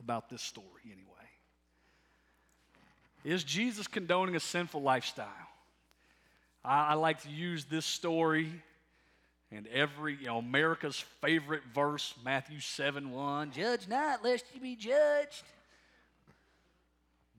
[0.00, 1.06] about this story, anyway.
[3.24, 5.26] Is Jesus condoning a sinful lifestyle?
[6.64, 8.50] I, I like to use this story
[9.52, 14.76] and every, you know, America's favorite verse, Matthew 7 1, judge not lest you be
[14.76, 15.42] judged.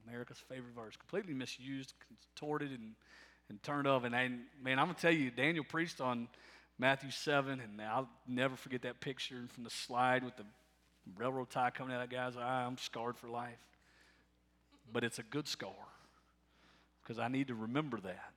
[0.06, 1.94] America's favorite verse, completely misused,
[2.36, 2.92] contorted, and,
[3.48, 4.04] and turned up.
[4.04, 4.28] And I,
[4.62, 6.28] man, I'm going to tell you, Daniel preached on
[6.78, 10.44] Matthew 7, and I'll never forget that picture from the slide with the
[11.16, 12.64] railroad tie coming out of that guy's eye.
[12.64, 13.58] I'm scarred for life
[14.92, 15.70] but it's a good scar
[17.02, 18.30] because I need to remember that.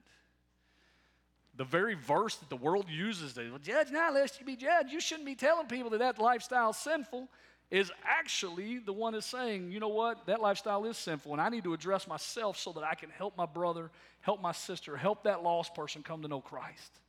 [1.57, 4.91] The very verse that the world uses to well, judge not lest you be judged,
[4.91, 7.29] you shouldn't be telling people that that lifestyle is sinful,
[7.71, 11.49] is actually the one that's saying, you know what, that lifestyle is sinful, and I
[11.49, 13.89] need to address myself so that I can help my brother,
[14.21, 16.99] help my sister, help that lost person come to know Christ.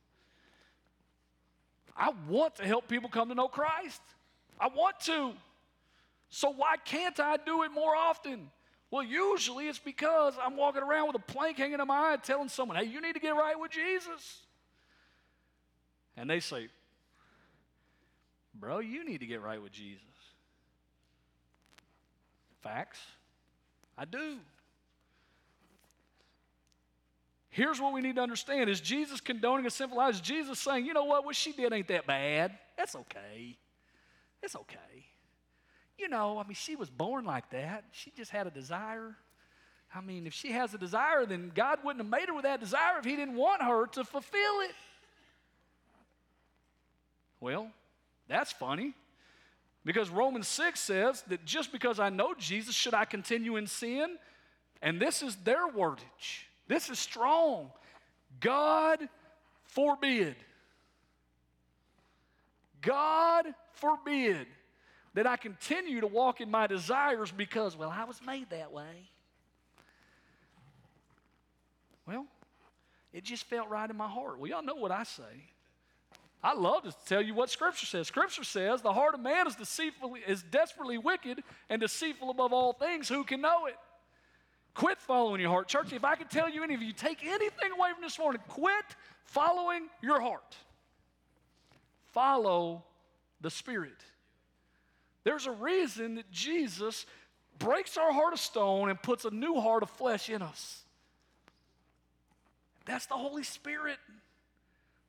[1.95, 4.01] I want to help people come to know Christ.
[4.59, 5.33] I want to.
[6.29, 8.49] So why can't I do it more often?
[8.89, 12.49] Well, usually it's because I'm walking around with a plank hanging in my eye telling
[12.49, 14.41] someone, hey, you need to get right with Jesus.
[16.15, 16.69] And they say,
[18.55, 20.03] bro, you need to get right with Jesus.
[22.61, 22.99] Facts.
[23.97, 24.37] I do.
[27.49, 30.15] Here's what we need to understand is Jesus condoning a sinful life?
[30.15, 32.57] Is Jesus saying, you know what, what she did ain't that bad.
[32.77, 33.57] That's okay.
[34.41, 35.07] It's okay
[35.97, 37.85] you know, I mean, she was born like that.
[37.91, 39.15] She just had a desire.
[39.93, 42.59] I mean, if she has a desire, then God wouldn't have made her with that
[42.59, 44.75] desire if He didn't want her to fulfill it.
[47.39, 47.69] Well,
[48.27, 48.93] that's funny
[49.85, 54.17] because Romans 6 says that just because I know Jesus, should I continue in sin?
[54.81, 56.45] And this is their wordage.
[56.67, 57.71] This is strong.
[58.39, 59.07] God
[59.63, 60.35] forbid.
[62.81, 64.47] God forbid
[65.13, 69.09] that I continue to walk in my desires because, well, I was made that way.
[72.07, 72.25] Well,
[73.13, 74.39] it just felt right in my heart.
[74.39, 75.23] Well, y'all know what I say.
[76.43, 78.07] I love to tell you what Scripture says.
[78.07, 82.73] Scripture says the heart of man is deceitfully is desperately wicked and deceitful above all
[82.73, 83.09] things.
[83.09, 83.75] Who can know it?
[84.75, 85.67] Quit following your heart.
[85.67, 88.41] Church, if I could tell you any of you, take anything away from this morning,
[88.47, 88.85] quit
[89.25, 90.55] following your heart.
[92.13, 92.83] Follow
[93.41, 93.97] the Spirit.
[95.23, 97.05] There's a reason that Jesus
[97.59, 100.81] breaks our heart of stone and puts a new heart of flesh in us.
[102.85, 103.97] That's the Holy Spirit.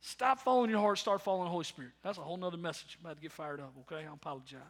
[0.00, 1.92] Stop following your heart, start following the Holy Spirit.
[2.02, 2.98] That's a whole nother message.
[2.98, 4.04] I'm about to get fired up, okay?
[4.04, 4.60] I apologize.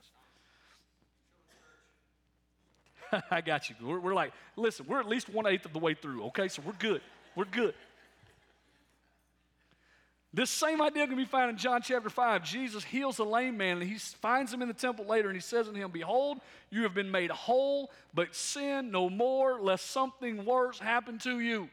[3.30, 3.76] I got you.
[3.82, 6.48] We're, we're, like, listen, we're at least one eighth of the way through, okay?
[6.48, 7.00] So we're good.
[7.34, 7.74] We're good.
[10.32, 12.44] This same idea can be found in John chapter 5.
[12.44, 15.40] Jesus heals a lame man, and he finds him in the temple later, and he
[15.40, 16.38] says unto him, Behold,
[16.70, 21.70] you have been made whole, but sin no more, lest something worse happen to you.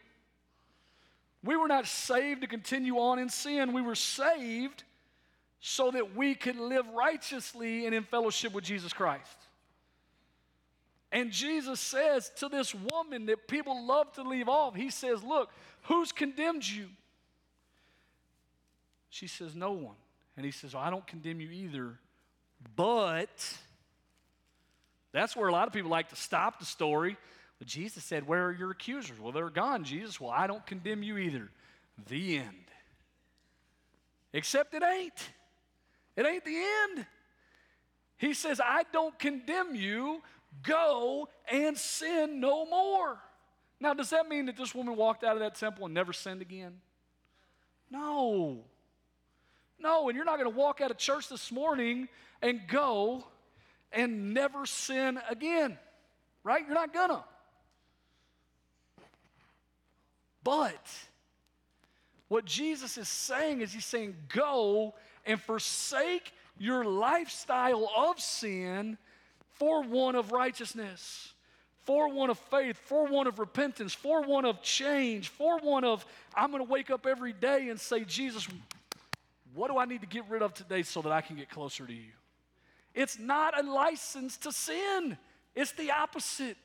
[1.43, 3.73] We were not saved to continue on in sin.
[3.73, 4.83] We were saved
[5.59, 9.37] so that we could live righteously and in fellowship with Jesus Christ.
[11.11, 15.49] And Jesus says to this woman that people love to leave off, He says, Look,
[15.83, 16.87] who's condemned you?
[19.15, 19.95] She says, No one.
[20.35, 21.97] And He says, well, I don't condemn you either,
[22.75, 23.57] but
[25.13, 27.17] that's where a lot of people like to stop the story
[27.59, 29.19] but Jesus said, Where are your accusers?
[29.19, 30.19] Well, they're gone, Jesus.
[30.19, 31.49] Well, I don't condemn you either.
[32.07, 32.65] The end.
[34.33, 35.29] Except it ain't.
[36.17, 37.05] It ain't the end.
[38.17, 40.21] He says, I don't condemn you.
[40.63, 43.17] Go and sin no more.
[43.79, 46.41] Now, does that mean that this woman walked out of that temple and never sinned
[46.41, 46.79] again?
[47.89, 48.63] No.
[49.79, 52.07] No, and you're not going to walk out of church this morning
[52.41, 53.25] and go
[53.91, 55.77] and never sin again,
[56.43, 56.63] right?
[56.65, 57.23] You're not going to.
[60.43, 60.87] But
[62.27, 64.93] what Jesus is saying is, He's saying, go
[65.25, 68.97] and forsake your lifestyle of sin
[69.53, 71.33] for one of righteousness,
[71.83, 76.05] for one of faith, for one of repentance, for one of change, for one of,
[76.35, 78.47] I'm going to wake up every day and say, Jesus,
[79.55, 81.85] what do I need to get rid of today so that I can get closer
[81.85, 82.11] to you?
[82.93, 85.17] It's not a license to sin,
[85.55, 86.57] it's the opposite.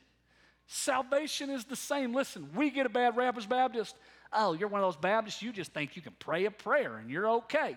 [0.73, 2.15] Salvation is the same.
[2.15, 3.95] Listen, we get a bad rap as Baptists.
[4.33, 7.11] Oh, you're one of those Baptists, you just think you can pray a prayer and
[7.11, 7.77] you're okay.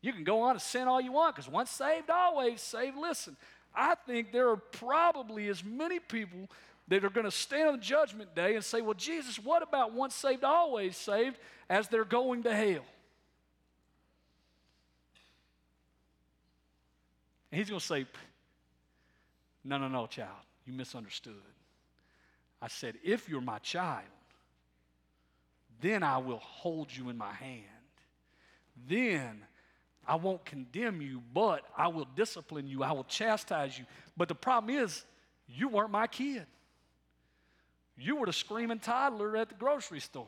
[0.00, 2.96] You can go on to sin all you want because once saved, always saved.
[2.96, 3.36] Listen,
[3.74, 6.50] I think there are probably as many people
[6.88, 10.14] that are going to stand on judgment day and say, Well, Jesus, what about once
[10.14, 11.38] saved, always saved,
[11.70, 12.84] as they're going to hell?
[17.54, 18.04] And he's going to say,
[19.62, 20.28] No, no, no, child,
[20.66, 21.34] you misunderstood.
[22.60, 24.02] I said, If you're my child,
[25.80, 27.62] then I will hold you in my hand.
[28.88, 29.44] Then
[30.04, 32.82] I won't condemn you, but I will discipline you.
[32.82, 33.84] I will chastise you.
[34.16, 35.04] But the problem is,
[35.46, 36.46] you weren't my kid.
[37.96, 40.26] You were the screaming toddler at the grocery store.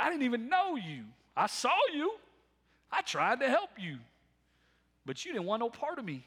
[0.00, 1.02] I didn't even know you.
[1.36, 2.12] I saw you.
[2.92, 3.96] I tried to help you.
[5.06, 6.26] But you didn't want no part of me.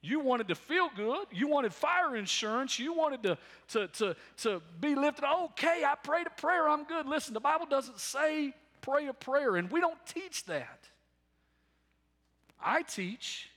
[0.00, 1.26] You wanted to feel good.
[1.30, 2.78] You wanted fire insurance.
[2.78, 5.24] You wanted to, to, to, to be lifted.
[5.24, 6.68] Okay, I prayed a prayer.
[6.68, 7.06] I'm good.
[7.06, 10.88] Listen, the Bible doesn't say pray a prayer, and we don't teach that.
[12.60, 13.50] I teach,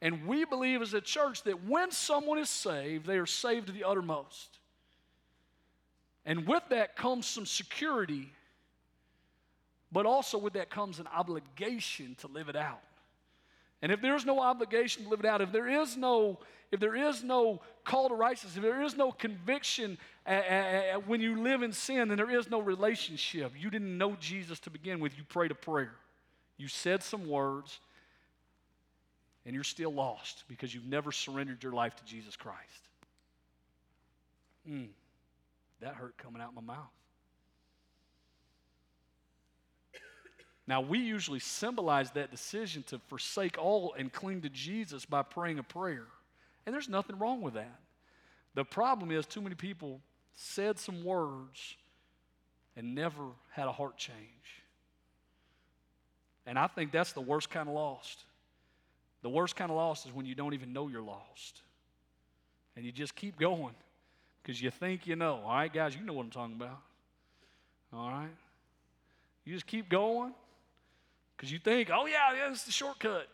[0.00, 3.72] and we believe as a church that when someone is saved, they are saved to
[3.72, 4.58] the uttermost.
[6.24, 8.30] And with that comes some security,
[9.92, 12.80] but also with that comes an obligation to live it out.
[13.86, 16.40] And if there's no obligation to live it out, if there is no,
[16.72, 19.96] if there is no call to righteousness, if there is no conviction
[20.26, 23.52] uh, uh, when you live in sin, then there is no relationship.
[23.56, 25.16] You didn't know Jesus to begin with.
[25.16, 25.92] You prayed a prayer.
[26.56, 27.78] You said some words,
[29.44, 32.88] and you're still lost because you've never surrendered your life to Jesus Christ.
[34.68, 34.88] Mm,
[35.78, 36.90] that hurt coming out my mouth.
[40.68, 45.58] Now, we usually symbolize that decision to forsake all and cling to Jesus by praying
[45.58, 46.06] a prayer.
[46.64, 47.80] And there's nothing wrong with that.
[48.54, 50.00] The problem is, too many people
[50.34, 51.76] said some words
[52.76, 54.16] and never had a heart change.
[56.46, 58.24] And I think that's the worst kind of lost.
[59.22, 61.62] The worst kind of lost is when you don't even know you're lost.
[62.76, 63.74] And you just keep going
[64.42, 65.40] because you think you know.
[65.44, 66.78] All right, guys, you know what I'm talking about.
[67.92, 68.34] All right?
[69.44, 70.34] You just keep going
[71.36, 73.28] Because you think, oh, yeah, yeah, it's the shortcut.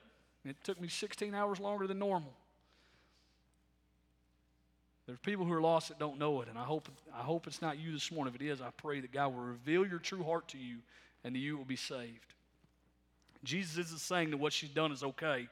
[0.45, 2.33] It took me 16 hours longer than normal.
[5.07, 7.61] There's people who are lost that don't know it, and I hope, I hope it's
[7.61, 8.35] not you this morning.
[8.35, 10.79] If it is, I pray that God will reveal your true heart to you
[11.25, 12.35] and that you will be saved.
[13.45, 15.49] Jesus isn't saying that what she's done is okay,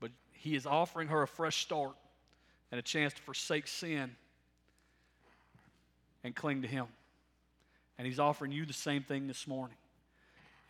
[0.00, 1.92] but he is offering her a fresh start
[2.70, 4.14] and a chance to forsake sin
[6.24, 6.86] and cling to him.
[7.98, 9.76] And he's offering you the same thing this morning.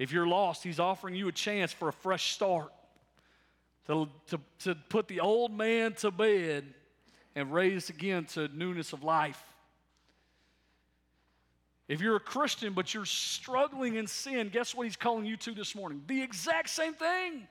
[0.03, 2.73] If you're lost, he's offering you a chance for a fresh start
[3.87, 6.65] to, to, to put the old man to bed
[7.37, 9.41] and raise again to newness of life.
[11.87, 15.55] If you're a Christian but you're struggling in sin, guess what he's calling you to
[15.55, 16.03] this morning?
[16.09, 17.47] The exact same thing.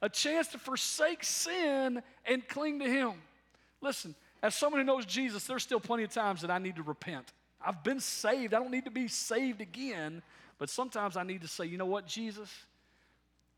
[0.00, 3.12] A chance to forsake sin and cling to him.
[3.82, 6.82] Listen, as someone who knows Jesus, there's still plenty of times that I need to
[6.82, 7.34] repent.
[7.62, 8.54] I've been saved.
[8.54, 10.22] I don't need to be saved again.
[10.60, 12.48] But sometimes I need to say, you know what, Jesus?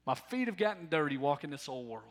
[0.06, 2.04] My feet have gotten dirty walking this old world.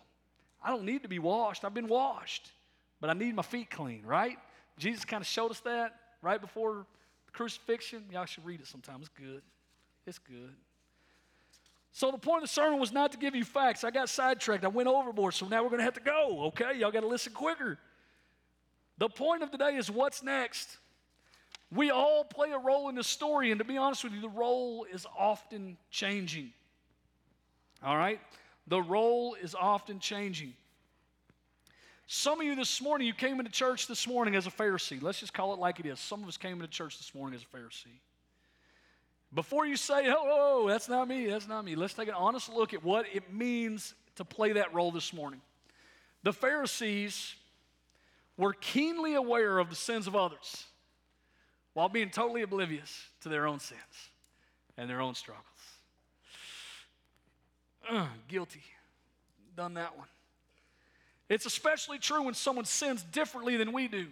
[0.64, 1.66] I don't need to be washed.
[1.66, 2.52] I've been washed.
[3.00, 4.38] But I need my feet clean, right?
[4.78, 6.86] Jesus kind of showed us that right before
[7.26, 8.04] the crucifixion.
[8.12, 8.98] Y'all should read it sometime.
[9.00, 9.42] It's good.
[10.06, 10.54] It's good.
[11.94, 13.84] So the point of the sermon was not to give you facts.
[13.86, 14.66] I got sidetracked.
[14.66, 16.78] I went overboard, so now we're going to have to go, okay?
[16.78, 17.78] Y'all got to listen quicker.
[18.98, 20.78] The point of today is what's next?
[21.74, 24.30] We all play a role in the story, and to be honest with you, the
[24.30, 26.52] role is often changing.
[27.84, 28.20] All right?
[28.68, 30.54] The role is often changing.
[32.08, 35.02] Some of you this morning, you came into church this morning as a Pharisee.
[35.02, 35.98] Let's just call it like it is.
[35.98, 38.00] Some of us came into church this morning as a Pharisee.
[39.34, 42.16] Before you say, oh, oh, oh that's not me, that's not me, let's take an
[42.16, 45.40] honest look at what it means to play that role this morning.
[46.24, 47.34] The Pharisees
[48.36, 50.66] were keenly aware of the sins of others
[51.74, 53.80] while being totally oblivious to their own sins
[54.78, 55.46] and their own struggles.
[58.28, 58.64] Guilty.
[59.56, 60.08] Done that one.
[61.30, 64.08] It's especially true when someone sins differently than we do.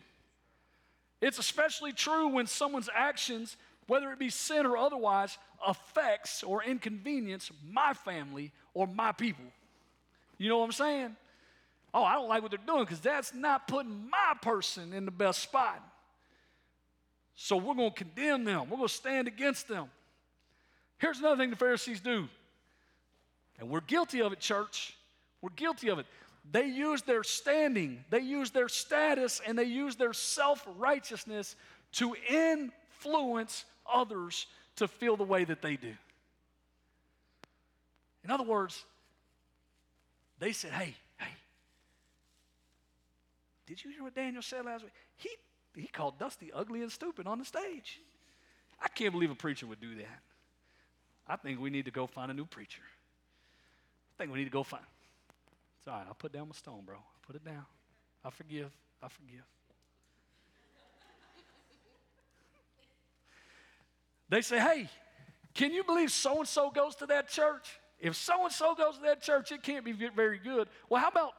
[1.22, 7.52] It's especially true when someone's actions, whether it be sin or otherwise, affects or inconvenience
[7.70, 9.44] my family or my people.
[10.38, 11.16] You know what I'm saying?
[11.94, 15.12] Oh, I don't like what they're doing because that's not putting my person in the
[15.12, 15.84] best spot.
[17.42, 18.70] So we're going to condemn them.
[18.70, 19.86] We're going to stand against them.
[20.98, 22.28] Here's another thing the Pharisees do.
[23.60, 24.94] And we're guilty of it, church.
[25.42, 26.06] We're guilty of it.
[26.52, 31.56] They use their standing, they use their status, and they use their self righteousness
[31.94, 35.94] to influence others to feel the way that they do.
[38.26, 38.84] In other words,
[40.40, 41.34] they said, Hey, hey,
[43.66, 44.94] did you hear what Daniel said last week?
[45.16, 45.30] He,
[45.80, 48.00] he called Dusty ugly and stupid on the stage.
[48.82, 50.20] I can't believe a preacher would do that.
[51.28, 52.82] I think we need to go find a new preacher.
[54.16, 54.84] I think we need to go find.
[55.78, 56.06] It's all right.
[56.08, 56.96] I'll put down my stone, bro.
[56.96, 57.66] I'll put it down.
[58.24, 58.72] I forgive.
[59.02, 59.46] I forgive.
[64.30, 64.90] they say, hey,
[65.54, 67.80] can you believe so and so goes to that church?
[68.00, 70.68] If so and so goes to that church, it can't be very good.
[70.90, 71.34] Well, how about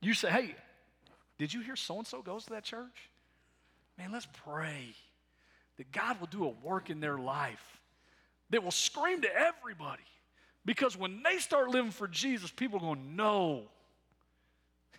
[0.00, 0.54] you say, hey,
[1.42, 3.10] did you hear so and so goes to that church?
[3.98, 4.94] Man, let's pray
[5.76, 7.80] that God will do a work in their life
[8.50, 10.04] that will scream to everybody
[10.64, 13.62] because when they start living for Jesus, people are going, no,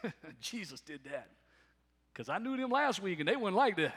[0.41, 1.29] Jesus did that.
[2.11, 3.95] Because I knew them last week and they weren't like that.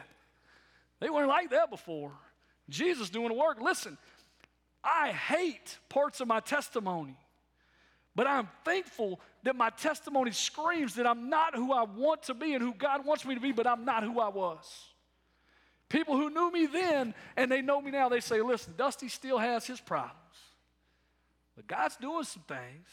[1.00, 2.12] They weren't like that before.
[2.68, 3.60] Jesus doing the work.
[3.60, 3.98] Listen,
[4.84, 7.16] I hate parts of my testimony,
[8.16, 12.54] but I'm thankful that my testimony screams that I'm not who I want to be
[12.54, 14.64] and who God wants me to be, but I'm not who I was.
[15.90, 19.38] People who knew me then and they know me now, they say, listen, Dusty still
[19.38, 20.16] has his problems.
[21.54, 22.88] But God's doing some things.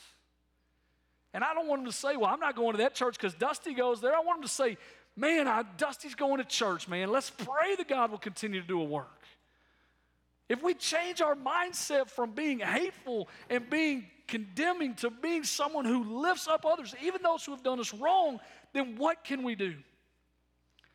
[1.34, 3.34] And I don't want him to say, well, I'm not going to that church because
[3.34, 4.16] Dusty goes there.
[4.16, 4.78] I want him to say,
[5.16, 7.12] man, I, Dusty's going to church, man.
[7.12, 9.23] Let's pray that God will continue to do a work.
[10.50, 16.22] If we change our mindset from being hateful and being condemning to being someone who
[16.22, 18.40] lifts up others, even those who have done us wrong,
[18.74, 19.76] then what can we do?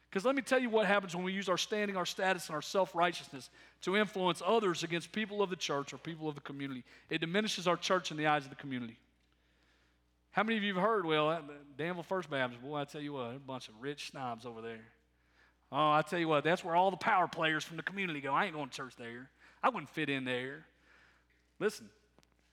[0.08, 2.54] Because let me tell you what happens when we use our standing, our status, and
[2.54, 3.50] our self righteousness
[3.82, 6.82] to influence others against people of the church or people of the community.
[7.10, 8.98] It diminishes our church in the eyes of the community.
[10.30, 11.40] How many of you have heard, well, uh,
[11.76, 14.84] Danville First Baptist, boy, I tell you what, a bunch of rich snobs over there.
[15.70, 18.32] Oh, I tell you what, that's where all the power players from the community go.
[18.32, 19.28] I ain't going to church there.
[19.62, 20.64] I wouldn't fit in there.
[21.58, 21.88] Listen,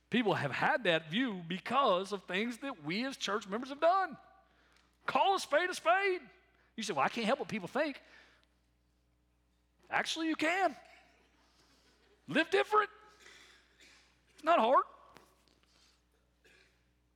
[0.10, 4.18] people have had that view because of things that we as church members have done.
[5.06, 6.22] Call a spade a spade.
[6.76, 8.02] You say, well, I can't help what people think.
[9.90, 10.76] Actually, you can.
[12.28, 12.90] Live different.
[14.36, 14.84] It's not hard.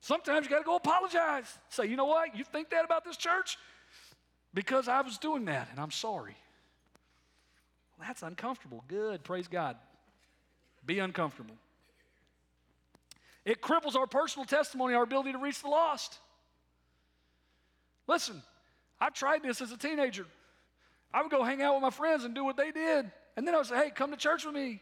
[0.00, 1.58] Sometimes you got to go apologize.
[1.68, 2.36] Say, you know what?
[2.36, 3.58] You think that about this church?
[4.54, 6.36] Because I was doing that and I'm sorry.
[8.00, 8.84] That's uncomfortable.
[8.88, 9.22] Good.
[9.24, 9.76] Praise God.
[10.84, 11.54] Be uncomfortable.
[13.44, 16.18] It cripples our personal testimony, our ability to reach the lost.
[18.06, 18.42] Listen,
[19.00, 20.26] I tried this as a teenager.
[21.12, 23.10] I would go hang out with my friends and do what they did.
[23.36, 24.80] And then I would say, hey, come to church with me.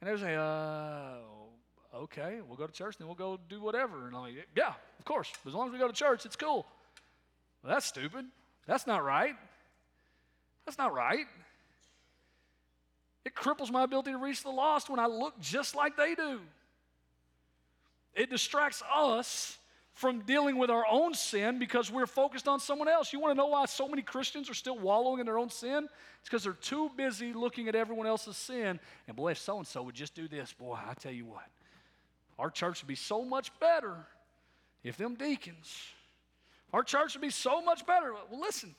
[0.00, 1.16] And they would say, uh,
[1.94, 4.06] okay, we'll go to church, then we'll go do whatever.
[4.06, 5.30] And I'm like, yeah, of course.
[5.46, 6.66] As long as we go to church, it's cool.
[7.62, 8.24] Well, that's stupid.
[8.66, 9.36] That's not right.
[10.64, 11.26] That's not right.
[13.30, 16.40] It cripples my ability to reach the lost when I look just like they do.
[18.12, 19.56] It distracts us
[19.92, 23.12] from dealing with our own sin because we're focused on someone else.
[23.12, 25.88] You want to know why so many Christians are still wallowing in their own sin?
[26.20, 28.80] It's because they're too busy looking at everyone else's sin.
[29.06, 31.46] And boy, if so and so would just do this, boy, I tell you what,
[32.36, 33.94] our church would be so much better
[34.82, 35.72] if them deacons,
[36.72, 38.12] our church would be so much better.
[38.12, 38.74] Well, listen,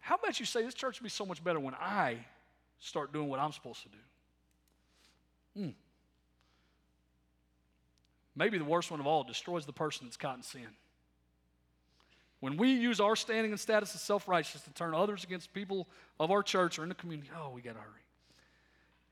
[0.00, 2.18] how about you say this church would be so much better when I
[2.80, 5.62] start doing what I'm supposed to do?
[5.62, 5.70] Hmm.
[8.34, 10.68] Maybe the worst one of all destroys the person that's caught in sin.
[12.40, 15.88] When we use our standing and status as self righteous to turn others against people
[16.20, 18.02] of our church or in the community, oh, we got to hurry.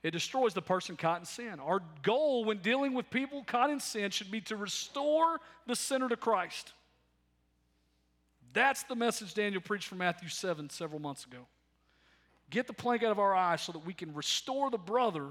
[0.03, 1.59] It destroys the person caught in sin.
[1.59, 6.11] Our goal when dealing with people caught in sin should be to restore the sinner
[6.11, 6.75] to Christ.
[8.53, 11.47] That's the message Daniel preached from Matthew 7 several months ago.
[12.55, 15.27] Get the plank out of our eyes so that we can restore the brother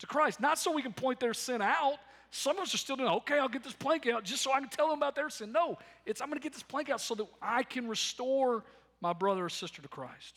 [0.00, 0.40] to Christ.
[0.40, 1.98] Not so we can point their sin out,
[2.32, 4.58] some of us are still doing, okay, I'll get this plank out just so I
[4.58, 5.52] can tell them about their sin.
[5.52, 8.64] No, it's I'm going to get this plank out so that I can restore
[9.00, 10.34] my brother or sister to Christ.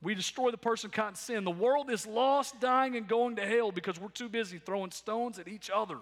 [0.00, 1.44] We destroy the person caught in sin.
[1.44, 5.38] The world is lost, dying, and going to hell because we're too busy throwing stones
[5.38, 5.98] at each other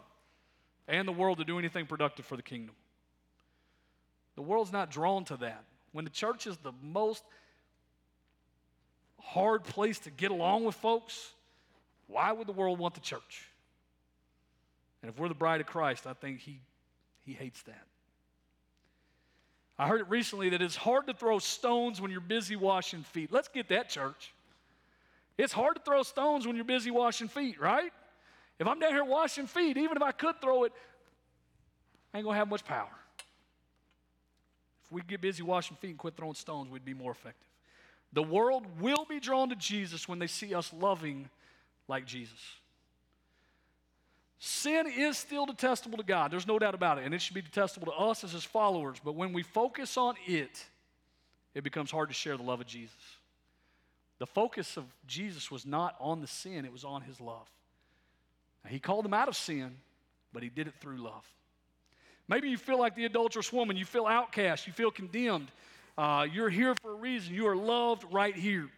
[0.86, 2.76] and the world to do anything productive for the kingdom.
[4.36, 5.64] The world's not drawn to that.
[5.90, 7.24] When the church is the most
[9.26, 11.32] hard place to get along with folks,
[12.06, 13.44] why would the world want the church?
[15.02, 16.60] And if we're the bride of Christ, I think he,
[17.24, 17.86] he hates that.
[19.78, 23.30] I heard it recently that it's hard to throw stones when you're busy washing feet.
[23.30, 24.32] Let's get that, church.
[25.36, 27.92] It's hard to throw stones when you're busy washing feet, right?
[28.58, 30.72] If I'm down here washing feet, even if I could throw it,
[32.14, 32.88] I ain't gonna have much power.
[34.84, 37.46] If we get busy washing feet and quit throwing stones, we'd be more effective.
[38.12, 41.28] The world will be drawn to Jesus when they see us loving
[41.88, 42.38] like Jesus.
[44.38, 46.30] Sin is still detestable to God.
[46.30, 47.04] There's no doubt about it.
[47.04, 48.98] And it should be detestable to us as his followers.
[49.02, 50.64] But when we focus on it,
[51.54, 52.94] it becomes hard to share the love of Jesus.
[54.18, 57.48] The focus of Jesus was not on the sin, it was on his love.
[58.64, 59.76] Now, he called them out of sin,
[60.32, 61.24] but he did it through love.
[62.28, 65.48] Maybe you feel like the adulterous woman, you feel outcast, you feel condemned.
[65.96, 67.34] Uh, you're here for a reason.
[67.34, 68.68] You are loved right here.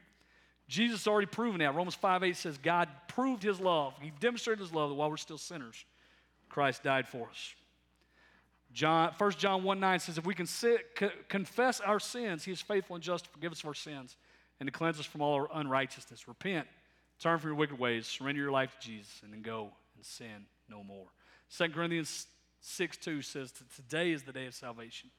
[0.68, 1.74] Jesus already proven that.
[1.74, 3.94] Romans 5 8 says, God proved his love.
[4.00, 5.84] He demonstrated his love while we're still sinners,
[6.48, 7.54] Christ died for us.
[8.72, 12.52] John, 1 John 1 9 says, If we can sit, co- confess our sins, he
[12.52, 14.16] is faithful and just to forgive us our sins
[14.60, 16.28] and to cleanse us from all our unrighteousness.
[16.28, 16.66] Repent,
[17.18, 20.46] turn from your wicked ways, surrender your life to Jesus, and then go and sin
[20.68, 21.06] no more.
[21.56, 22.26] 2 Corinthians
[22.60, 25.10] 6 2 says, Today is the day of salvation.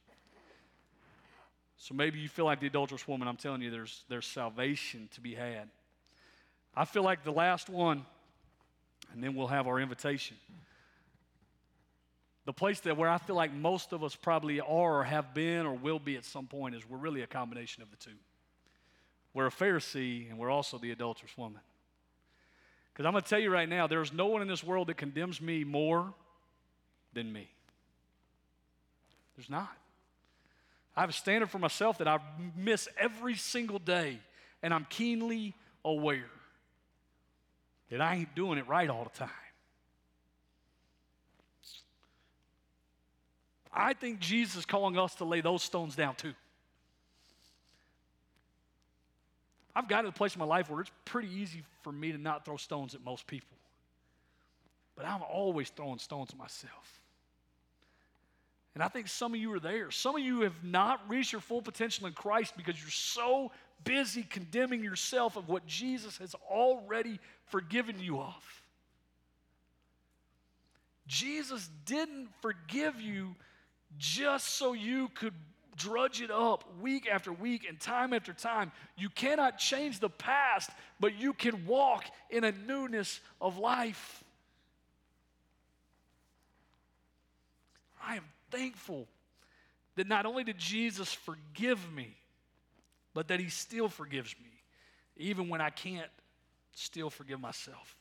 [1.80, 3.26] So maybe you feel like the adulterous woman.
[3.26, 5.70] I'm telling you, there's, there's salvation to be had.
[6.76, 8.04] I feel like the last one,
[9.14, 10.36] and then we'll have our invitation.
[12.44, 15.64] The place that where I feel like most of us probably are or have been
[15.64, 18.16] or will be at some point is we're really a combination of the two.
[19.32, 21.62] We're a Pharisee and we're also the adulterous woman.
[22.92, 24.98] Because I'm going to tell you right now, there's no one in this world that
[24.98, 26.12] condemns me more
[27.14, 27.48] than me.
[29.34, 29.70] There's not.
[31.00, 32.18] I have a standard for myself that I
[32.54, 34.18] miss every single day,
[34.62, 36.28] and I'm keenly aware
[37.90, 39.30] that I ain't doing it right all the time.
[43.72, 46.34] I think Jesus is calling us to lay those stones down too.
[49.74, 52.18] I've gotten to a place in my life where it's pretty easy for me to
[52.18, 53.56] not throw stones at most people.
[54.96, 56.99] But I'm always throwing stones at myself.
[58.74, 59.90] And I think some of you are there.
[59.90, 63.50] Some of you have not reached your full potential in Christ because you're so
[63.84, 68.62] busy condemning yourself of what Jesus has already forgiven you of.
[71.06, 73.34] Jesus didn't forgive you
[73.98, 75.34] just so you could
[75.76, 78.70] drudge it up week after week and time after time.
[78.96, 84.22] You cannot change the past, but you can walk in a newness of life.
[88.04, 89.06] I am thankful
[89.96, 92.16] that not only did Jesus forgive me,
[93.14, 94.50] but that he still forgives me,
[95.16, 96.10] even when I can't
[96.72, 97.96] still forgive myself.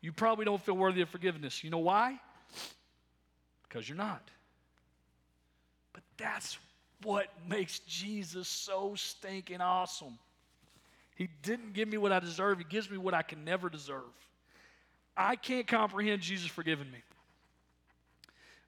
[0.00, 1.64] You probably don't feel worthy of forgiveness.
[1.64, 2.20] You know why?
[3.68, 4.22] Because you're not.
[5.92, 6.58] But that's
[7.02, 10.18] what makes Jesus so stinking awesome.
[11.16, 14.02] He didn't give me what I deserve, He gives me what I can never deserve.
[15.16, 16.98] I can't comprehend Jesus forgiving me.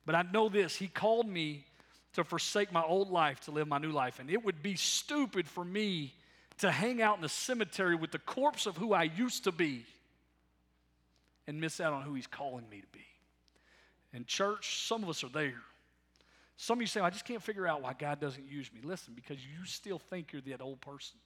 [0.08, 1.66] But I know this He called me
[2.14, 4.20] to forsake my old life to live my new life.
[4.20, 6.14] And it would be stupid for me
[6.60, 9.84] to hang out in the cemetery with the corpse of who I used to be
[11.46, 13.04] and miss out on who He's calling me to be.
[14.14, 15.60] And, church, some of us are there.
[16.56, 18.80] Some of you say, I just can't figure out why God doesn't use me.
[18.82, 21.18] Listen, because you still think you're that old person.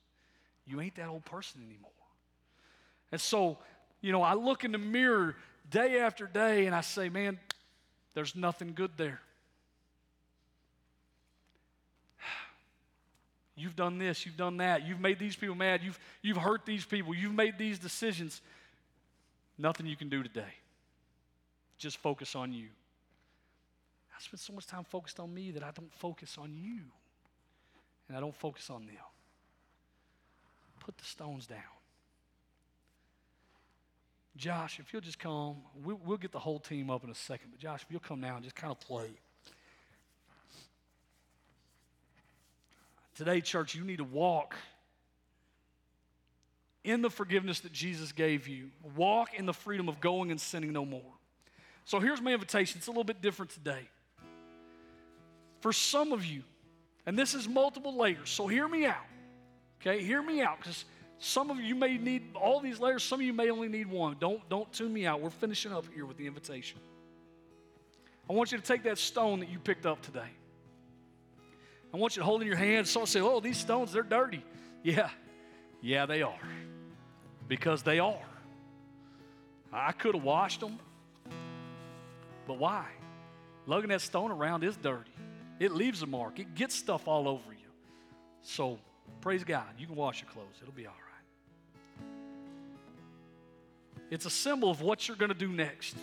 [0.66, 1.92] You ain't that old person anymore.
[3.12, 3.58] And so,
[4.00, 5.36] you know, I look in the mirror
[5.70, 7.38] day after day and I say, man,
[8.14, 9.20] there's nothing good there.
[13.56, 16.84] You've done this, you've done that, you've made these people mad, you've, you've hurt these
[16.84, 18.40] people, you've made these decisions.
[19.58, 20.54] Nothing you can do today.
[21.78, 22.68] Just focus on you.
[24.16, 26.80] I spend so much time focused on me that I don't focus on you.
[28.08, 28.96] And I don't focus on them.
[30.80, 31.58] Put the stones down.
[34.36, 37.50] Josh, if you'll just come, we'll, we'll get the whole team up in a second.
[37.50, 39.10] But Josh, if you'll come now and just kind of play.
[43.14, 44.56] Today, church, you need to walk
[46.82, 48.70] in the forgiveness that Jesus gave you.
[48.96, 51.12] Walk in the freedom of going and sinning no more.
[51.84, 52.78] So here's my invitation.
[52.78, 53.88] It's a little bit different today.
[55.60, 56.42] For some of you,
[57.06, 58.96] and this is multiple layers, so hear me out.
[59.80, 60.84] Okay, hear me out because
[61.24, 64.16] some of you may need all these layers, some of you may only need one.
[64.18, 65.20] Don't, don't tune me out.
[65.20, 66.80] We're finishing up here with the invitation.
[68.28, 70.30] I want you to take that stone that you picked up today.
[71.94, 72.88] I want you to hold in your hand.
[72.88, 74.42] Someone say, Oh, these stones, they're dirty.
[74.82, 75.10] Yeah,
[75.80, 76.40] yeah, they are.
[77.46, 78.18] Because they are.
[79.72, 80.80] I could have washed them,
[82.48, 82.86] but why?
[83.66, 85.12] Lugging that stone around is dirty.
[85.60, 87.70] It leaves a mark, it gets stuff all over you.
[88.42, 88.80] So,
[89.20, 89.68] praise God.
[89.78, 91.11] You can wash your clothes, it'll be all right.
[94.12, 95.96] It's a symbol of what you're going to do next.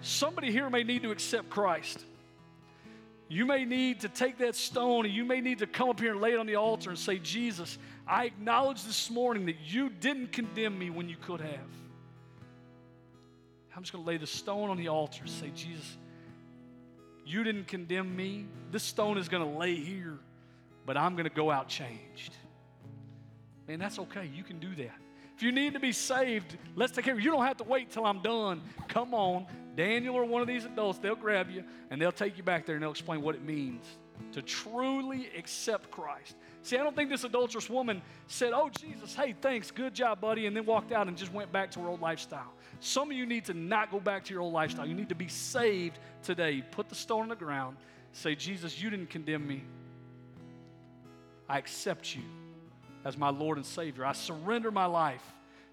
[0.00, 2.04] Somebody here may need to accept Christ.
[3.28, 6.10] You may need to take that stone and you may need to come up here
[6.10, 9.90] and lay it on the altar and say, Jesus, I acknowledge this morning that you
[9.90, 11.70] didn't condemn me when you could have.
[13.76, 15.96] I'm just going to lay the stone on the altar and say, Jesus,
[17.24, 18.46] you didn't condemn me.
[18.72, 20.18] This stone is going to lay here,
[20.84, 22.34] but I'm going to go out changed.
[23.68, 24.28] Man, that's okay.
[24.34, 25.03] You can do that.
[25.36, 27.24] If you need to be saved, let's take care of you.
[27.24, 28.62] You don't have to wait till I'm done.
[28.88, 29.46] Come on.
[29.76, 32.76] Daniel or one of these adults, they'll grab you and they'll take you back there
[32.76, 33.84] and they'll explain what it means
[34.32, 36.36] to truly accept Christ.
[36.62, 40.46] See, I don't think this adulterous woman said, Oh, Jesus, hey, thanks, good job, buddy,
[40.46, 42.52] and then walked out and just went back to her old lifestyle.
[42.80, 44.86] Some of you need to not go back to your old lifestyle.
[44.86, 46.62] You need to be saved today.
[46.70, 47.76] Put the stone on the ground.
[48.12, 49.64] Say, Jesus, you didn't condemn me.
[51.48, 52.22] I accept you
[53.04, 54.04] as my Lord and Savior.
[54.04, 55.24] I surrender my life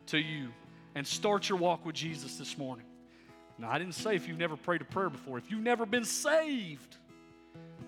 [0.08, 0.50] to you
[0.96, 2.86] and start your walk with Jesus this morning.
[3.58, 6.06] Now, I didn't say if you've never prayed a prayer before, if you've never been
[6.06, 6.98] saved,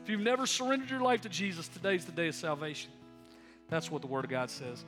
[0.03, 2.91] if you've never surrendered your life to Jesus, today's the day of salvation.
[3.69, 4.85] That's what the Word of God says.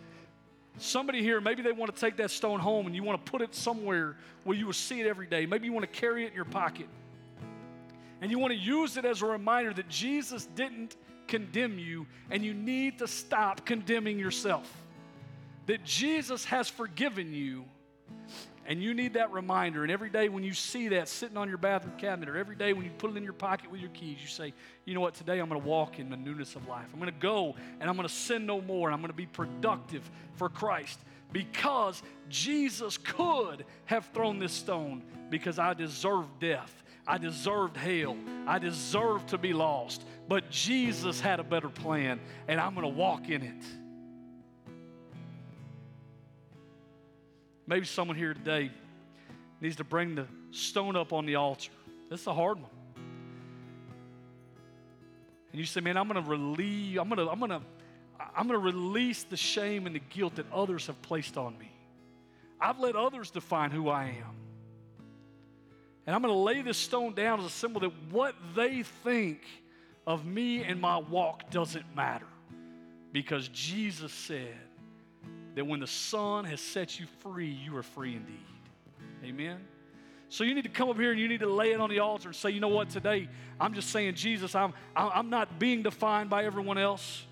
[0.77, 3.41] Somebody here, maybe they want to take that stone home and you want to put
[3.41, 5.45] it somewhere where you will see it every day.
[5.45, 6.87] Maybe you want to carry it in your pocket.
[8.21, 10.97] And you want to use it as a reminder that Jesus didn't
[11.27, 14.71] condemn you and you need to stop condemning yourself.
[15.67, 17.65] That Jesus has forgiven you
[18.67, 19.83] and you need that reminder.
[19.83, 22.73] And every day when you see that sitting on your bathroom cabinet, or every day
[22.73, 24.53] when you put it in your pocket with your keys, you say,
[24.85, 26.87] you know what, today I'm going to walk in the newness of life.
[26.91, 28.87] I'm going to go and I'm going to sin no more.
[28.87, 30.99] And I'm going to be productive for Christ
[31.31, 36.83] because Jesus could have thrown this stone because I deserved death.
[37.07, 38.17] I deserved hell.
[38.47, 40.03] I deserved to be lost.
[40.27, 43.63] But Jesus had a better plan, and I'm going to walk in it.
[47.67, 48.71] Maybe someone here today
[49.61, 51.71] needs to bring the stone up on the altar.
[52.09, 52.71] That's a hard one.
[55.51, 57.61] And you say, man, I'm going to relieve, I'm going to, I'm going to,
[58.35, 61.71] I'm going to release the shame and the guilt that others have placed on me.
[62.59, 64.35] I've let others define who I am.
[66.05, 69.41] And I'm going to lay this stone down as a symbol that what they think
[70.07, 72.27] of me and my walk doesn't matter
[73.11, 74.55] because Jesus said
[75.55, 78.45] that when the Son has set you free, you are free indeed.
[79.23, 79.59] Amen.
[80.29, 81.99] So you need to come up here and you need to lay it on the
[81.99, 83.29] altar and say, you know what, today
[83.59, 87.23] I'm just saying, Jesus, I'm, I'm not being defined by everyone else.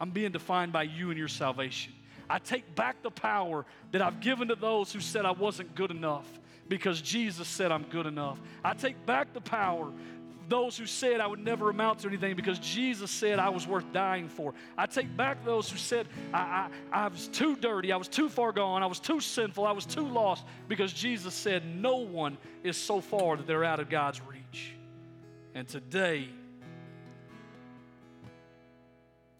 [0.00, 1.92] I'm being defined by you and your salvation.
[2.28, 5.90] I take back the power that I've given to those who said I wasn't good
[5.90, 6.26] enough
[6.68, 8.40] because Jesus said I'm good enough.
[8.64, 9.92] I take back the power
[10.52, 13.90] those who said I would never amount to anything because Jesus said I was worth
[13.90, 14.52] dying for.
[14.76, 18.28] I take back those who said I, I, I, was too dirty, I was too
[18.28, 22.36] far gone, I was too sinful, I was too lost because Jesus said no one
[22.62, 24.74] is so far that they're out of God's reach.
[25.54, 26.28] And today,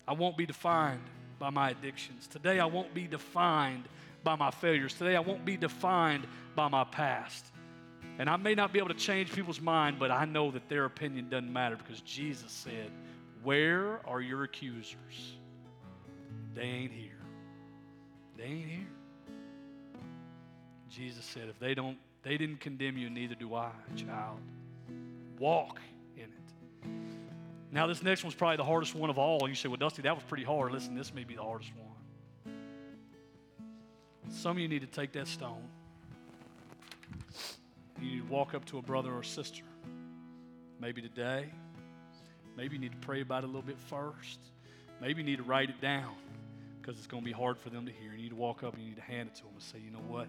[0.08, 1.04] I won't be defined
[1.38, 2.26] by my addictions.
[2.26, 3.84] Today, I won't be defined
[4.24, 4.94] by my failures.
[4.94, 7.51] Today, I won't be defined by my past.
[8.18, 10.84] And I may not be able to change people's mind, but I know that their
[10.84, 12.90] opinion doesn't matter because Jesus said,
[13.42, 15.34] Where are your accusers?
[16.54, 17.10] They ain't here.
[18.36, 18.86] They ain't here.
[20.90, 24.38] Jesus said, If they don't, they didn't condemn you, neither do I, child.
[25.38, 25.80] Walk
[26.16, 26.88] in it.
[27.72, 29.48] Now, this next one's probably the hardest one of all.
[29.48, 30.70] You say, Well, Dusty, that was pretty hard.
[30.70, 32.54] Listen, this may be the hardest one.
[34.28, 35.68] Some of you need to take that stone
[38.03, 39.64] you need to walk up to a brother or sister,
[40.80, 41.46] maybe today.
[42.57, 44.38] Maybe you need to pray about it a little bit first.
[45.00, 46.14] Maybe you need to write it down
[46.80, 48.12] because it's going to be hard for them to hear.
[48.12, 49.78] You need to walk up and you need to hand it to them and say,
[49.78, 50.26] you know what?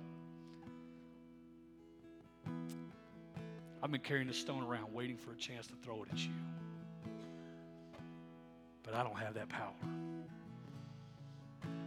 [3.82, 6.32] I've been carrying this stone around waiting for a chance to throw it at you.
[8.84, 9.74] But I don't have that power.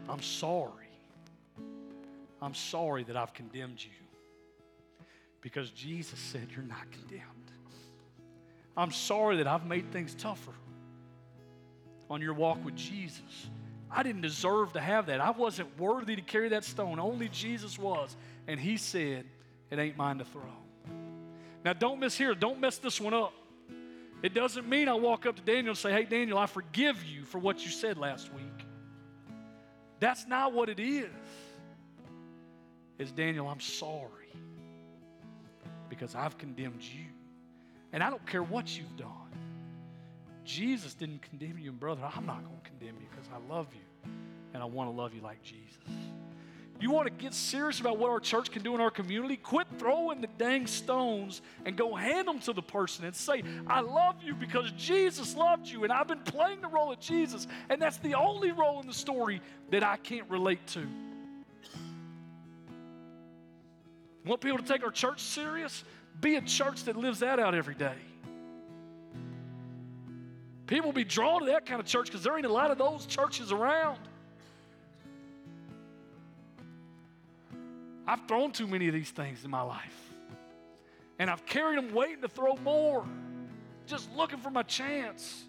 [0.08, 0.90] I'm sorry.
[2.42, 4.05] I'm sorry that I've condemned you
[5.40, 7.22] because Jesus said, You're not condemned.
[8.76, 10.52] I'm sorry that I've made things tougher
[12.10, 13.48] on your walk with Jesus.
[13.90, 15.20] I didn't deserve to have that.
[15.20, 16.98] I wasn't worthy to carry that stone.
[16.98, 18.16] Only Jesus was.
[18.46, 19.24] And He said,
[19.70, 20.42] It ain't mine to throw.
[21.64, 22.34] Now, don't miss here.
[22.34, 23.32] Don't mess this one up.
[24.22, 27.24] It doesn't mean I walk up to Daniel and say, Hey, Daniel, I forgive you
[27.24, 28.66] for what you said last week.
[30.00, 31.08] That's not what it is.
[32.98, 34.25] It's Daniel, I'm sorry
[35.96, 37.04] because I've condemned you.
[37.92, 39.10] And I don't care what you've done.
[40.44, 43.66] Jesus didn't condemn you, and brother, I'm not going to condemn you because I love
[43.74, 44.10] you
[44.54, 45.76] and I want to love you like Jesus.
[46.78, 49.36] You want to get serious about what our church can do in our community?
[49.36, 53.80] Quit throwing the dang stones and go hand them to the person and say, I
[53.80, 57.80] love you because Jesus loved you, and I've been playing the role of Jesus, and
[57.80, 59.40] that's the only role in the story
[59.70, 60.86] that I can't relate to.
[64.26, 65.84] Want people to take our church serious?
[66.20, 67.94] Be a church that lives that out every day.
[70.66, 72.78] People will be drawn to that kind of church because there ain't a lot of
[72.78, 74.00] those churches around.
[78.04, 80.10] I've thrown too many of these things in my life.
[81.20, 83.06] And I've carried them waiting to throw more,
[83.86, 85.44] just looking for my chance.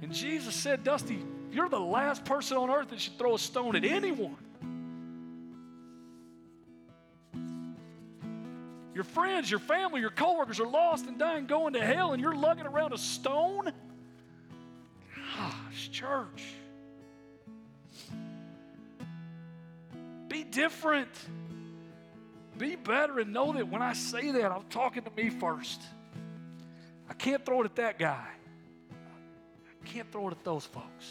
[0.00, 3.76] And Jesus said, Dusty, you're the last person on earth that should throw a stone
[3.76, 4.36] at anyone.
[8.98, 12.34] Your friends, your family, your coworkers are lost and dying, going to hell, and you're
[12.34, 13.72] lugging around a stone?
[15.14, 16.42] Gosh, church.
[20.26, 21.10] Be different.
[22.58, 25.80] Be better and know that when I say that, I'm talking to me first.
[27.08, 28.26] I can't throw it at that guy.
[28.90, 31.06] I can't throw it at those folks.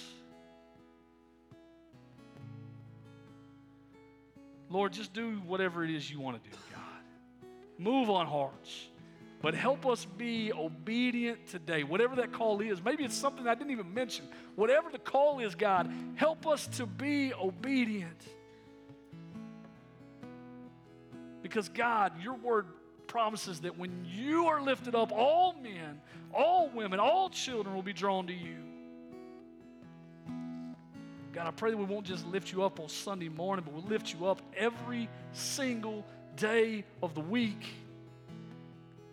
[4.69, 6.57] Lord, just do whatever it is you want to do
[7.77, 8.87] move on hearts.
[9.41, 12.83] But help us be obedient today, whatever that call is.
[12.83, 14.25] Maybe it's something I didn't even mention.
[14.55, 18.19] Whatever the call is, God, help us to be obedient.
[21.43, 22.65] Because, God, your word
[23.05, 26.01] promises that when you are lifted up, all men,
[26.33, 28.57] all women, all children will be drawn to you.
[31.31, 33.87] God, I pray that we won't just lift you up on Sunday morning, but we'll
[33.87, 36.03] lift you up every single
[36.37, 37.65] day of the week.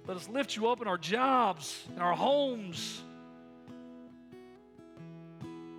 [0.06, 3.02] Let us lift you up in our jobs, in our homes.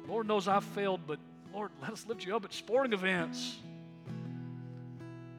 [0.07, 1.19] Lord knows I've failed, but
[1.53, 3.57] Lord, let us lift you up at sporting events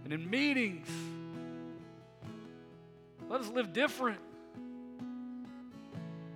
[0.04, 0.88] and in meetings.
[3.28, 4.20] Let us live different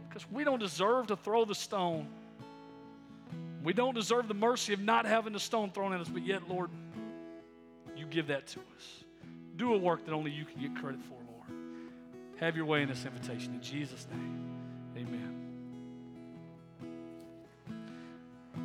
[0.09, 2.09] because we don't deserve to throw the stone.
[3.63, 6.49] We don't deserve the mercy of not having the stone thrown at us, but yet,
[6.49, 6.71] Lord,
[7.97, 9.05] you give that to us.
[9.61, 11.61] Do a work that only you can get credit for, Lord.
[12.39, 13.53] Have your way in this invitation.
[13.53, 14.49] In Jesus' name,
[14.97, 15.37] amen.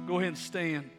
[0.08, 0.89] Go ahead and stand.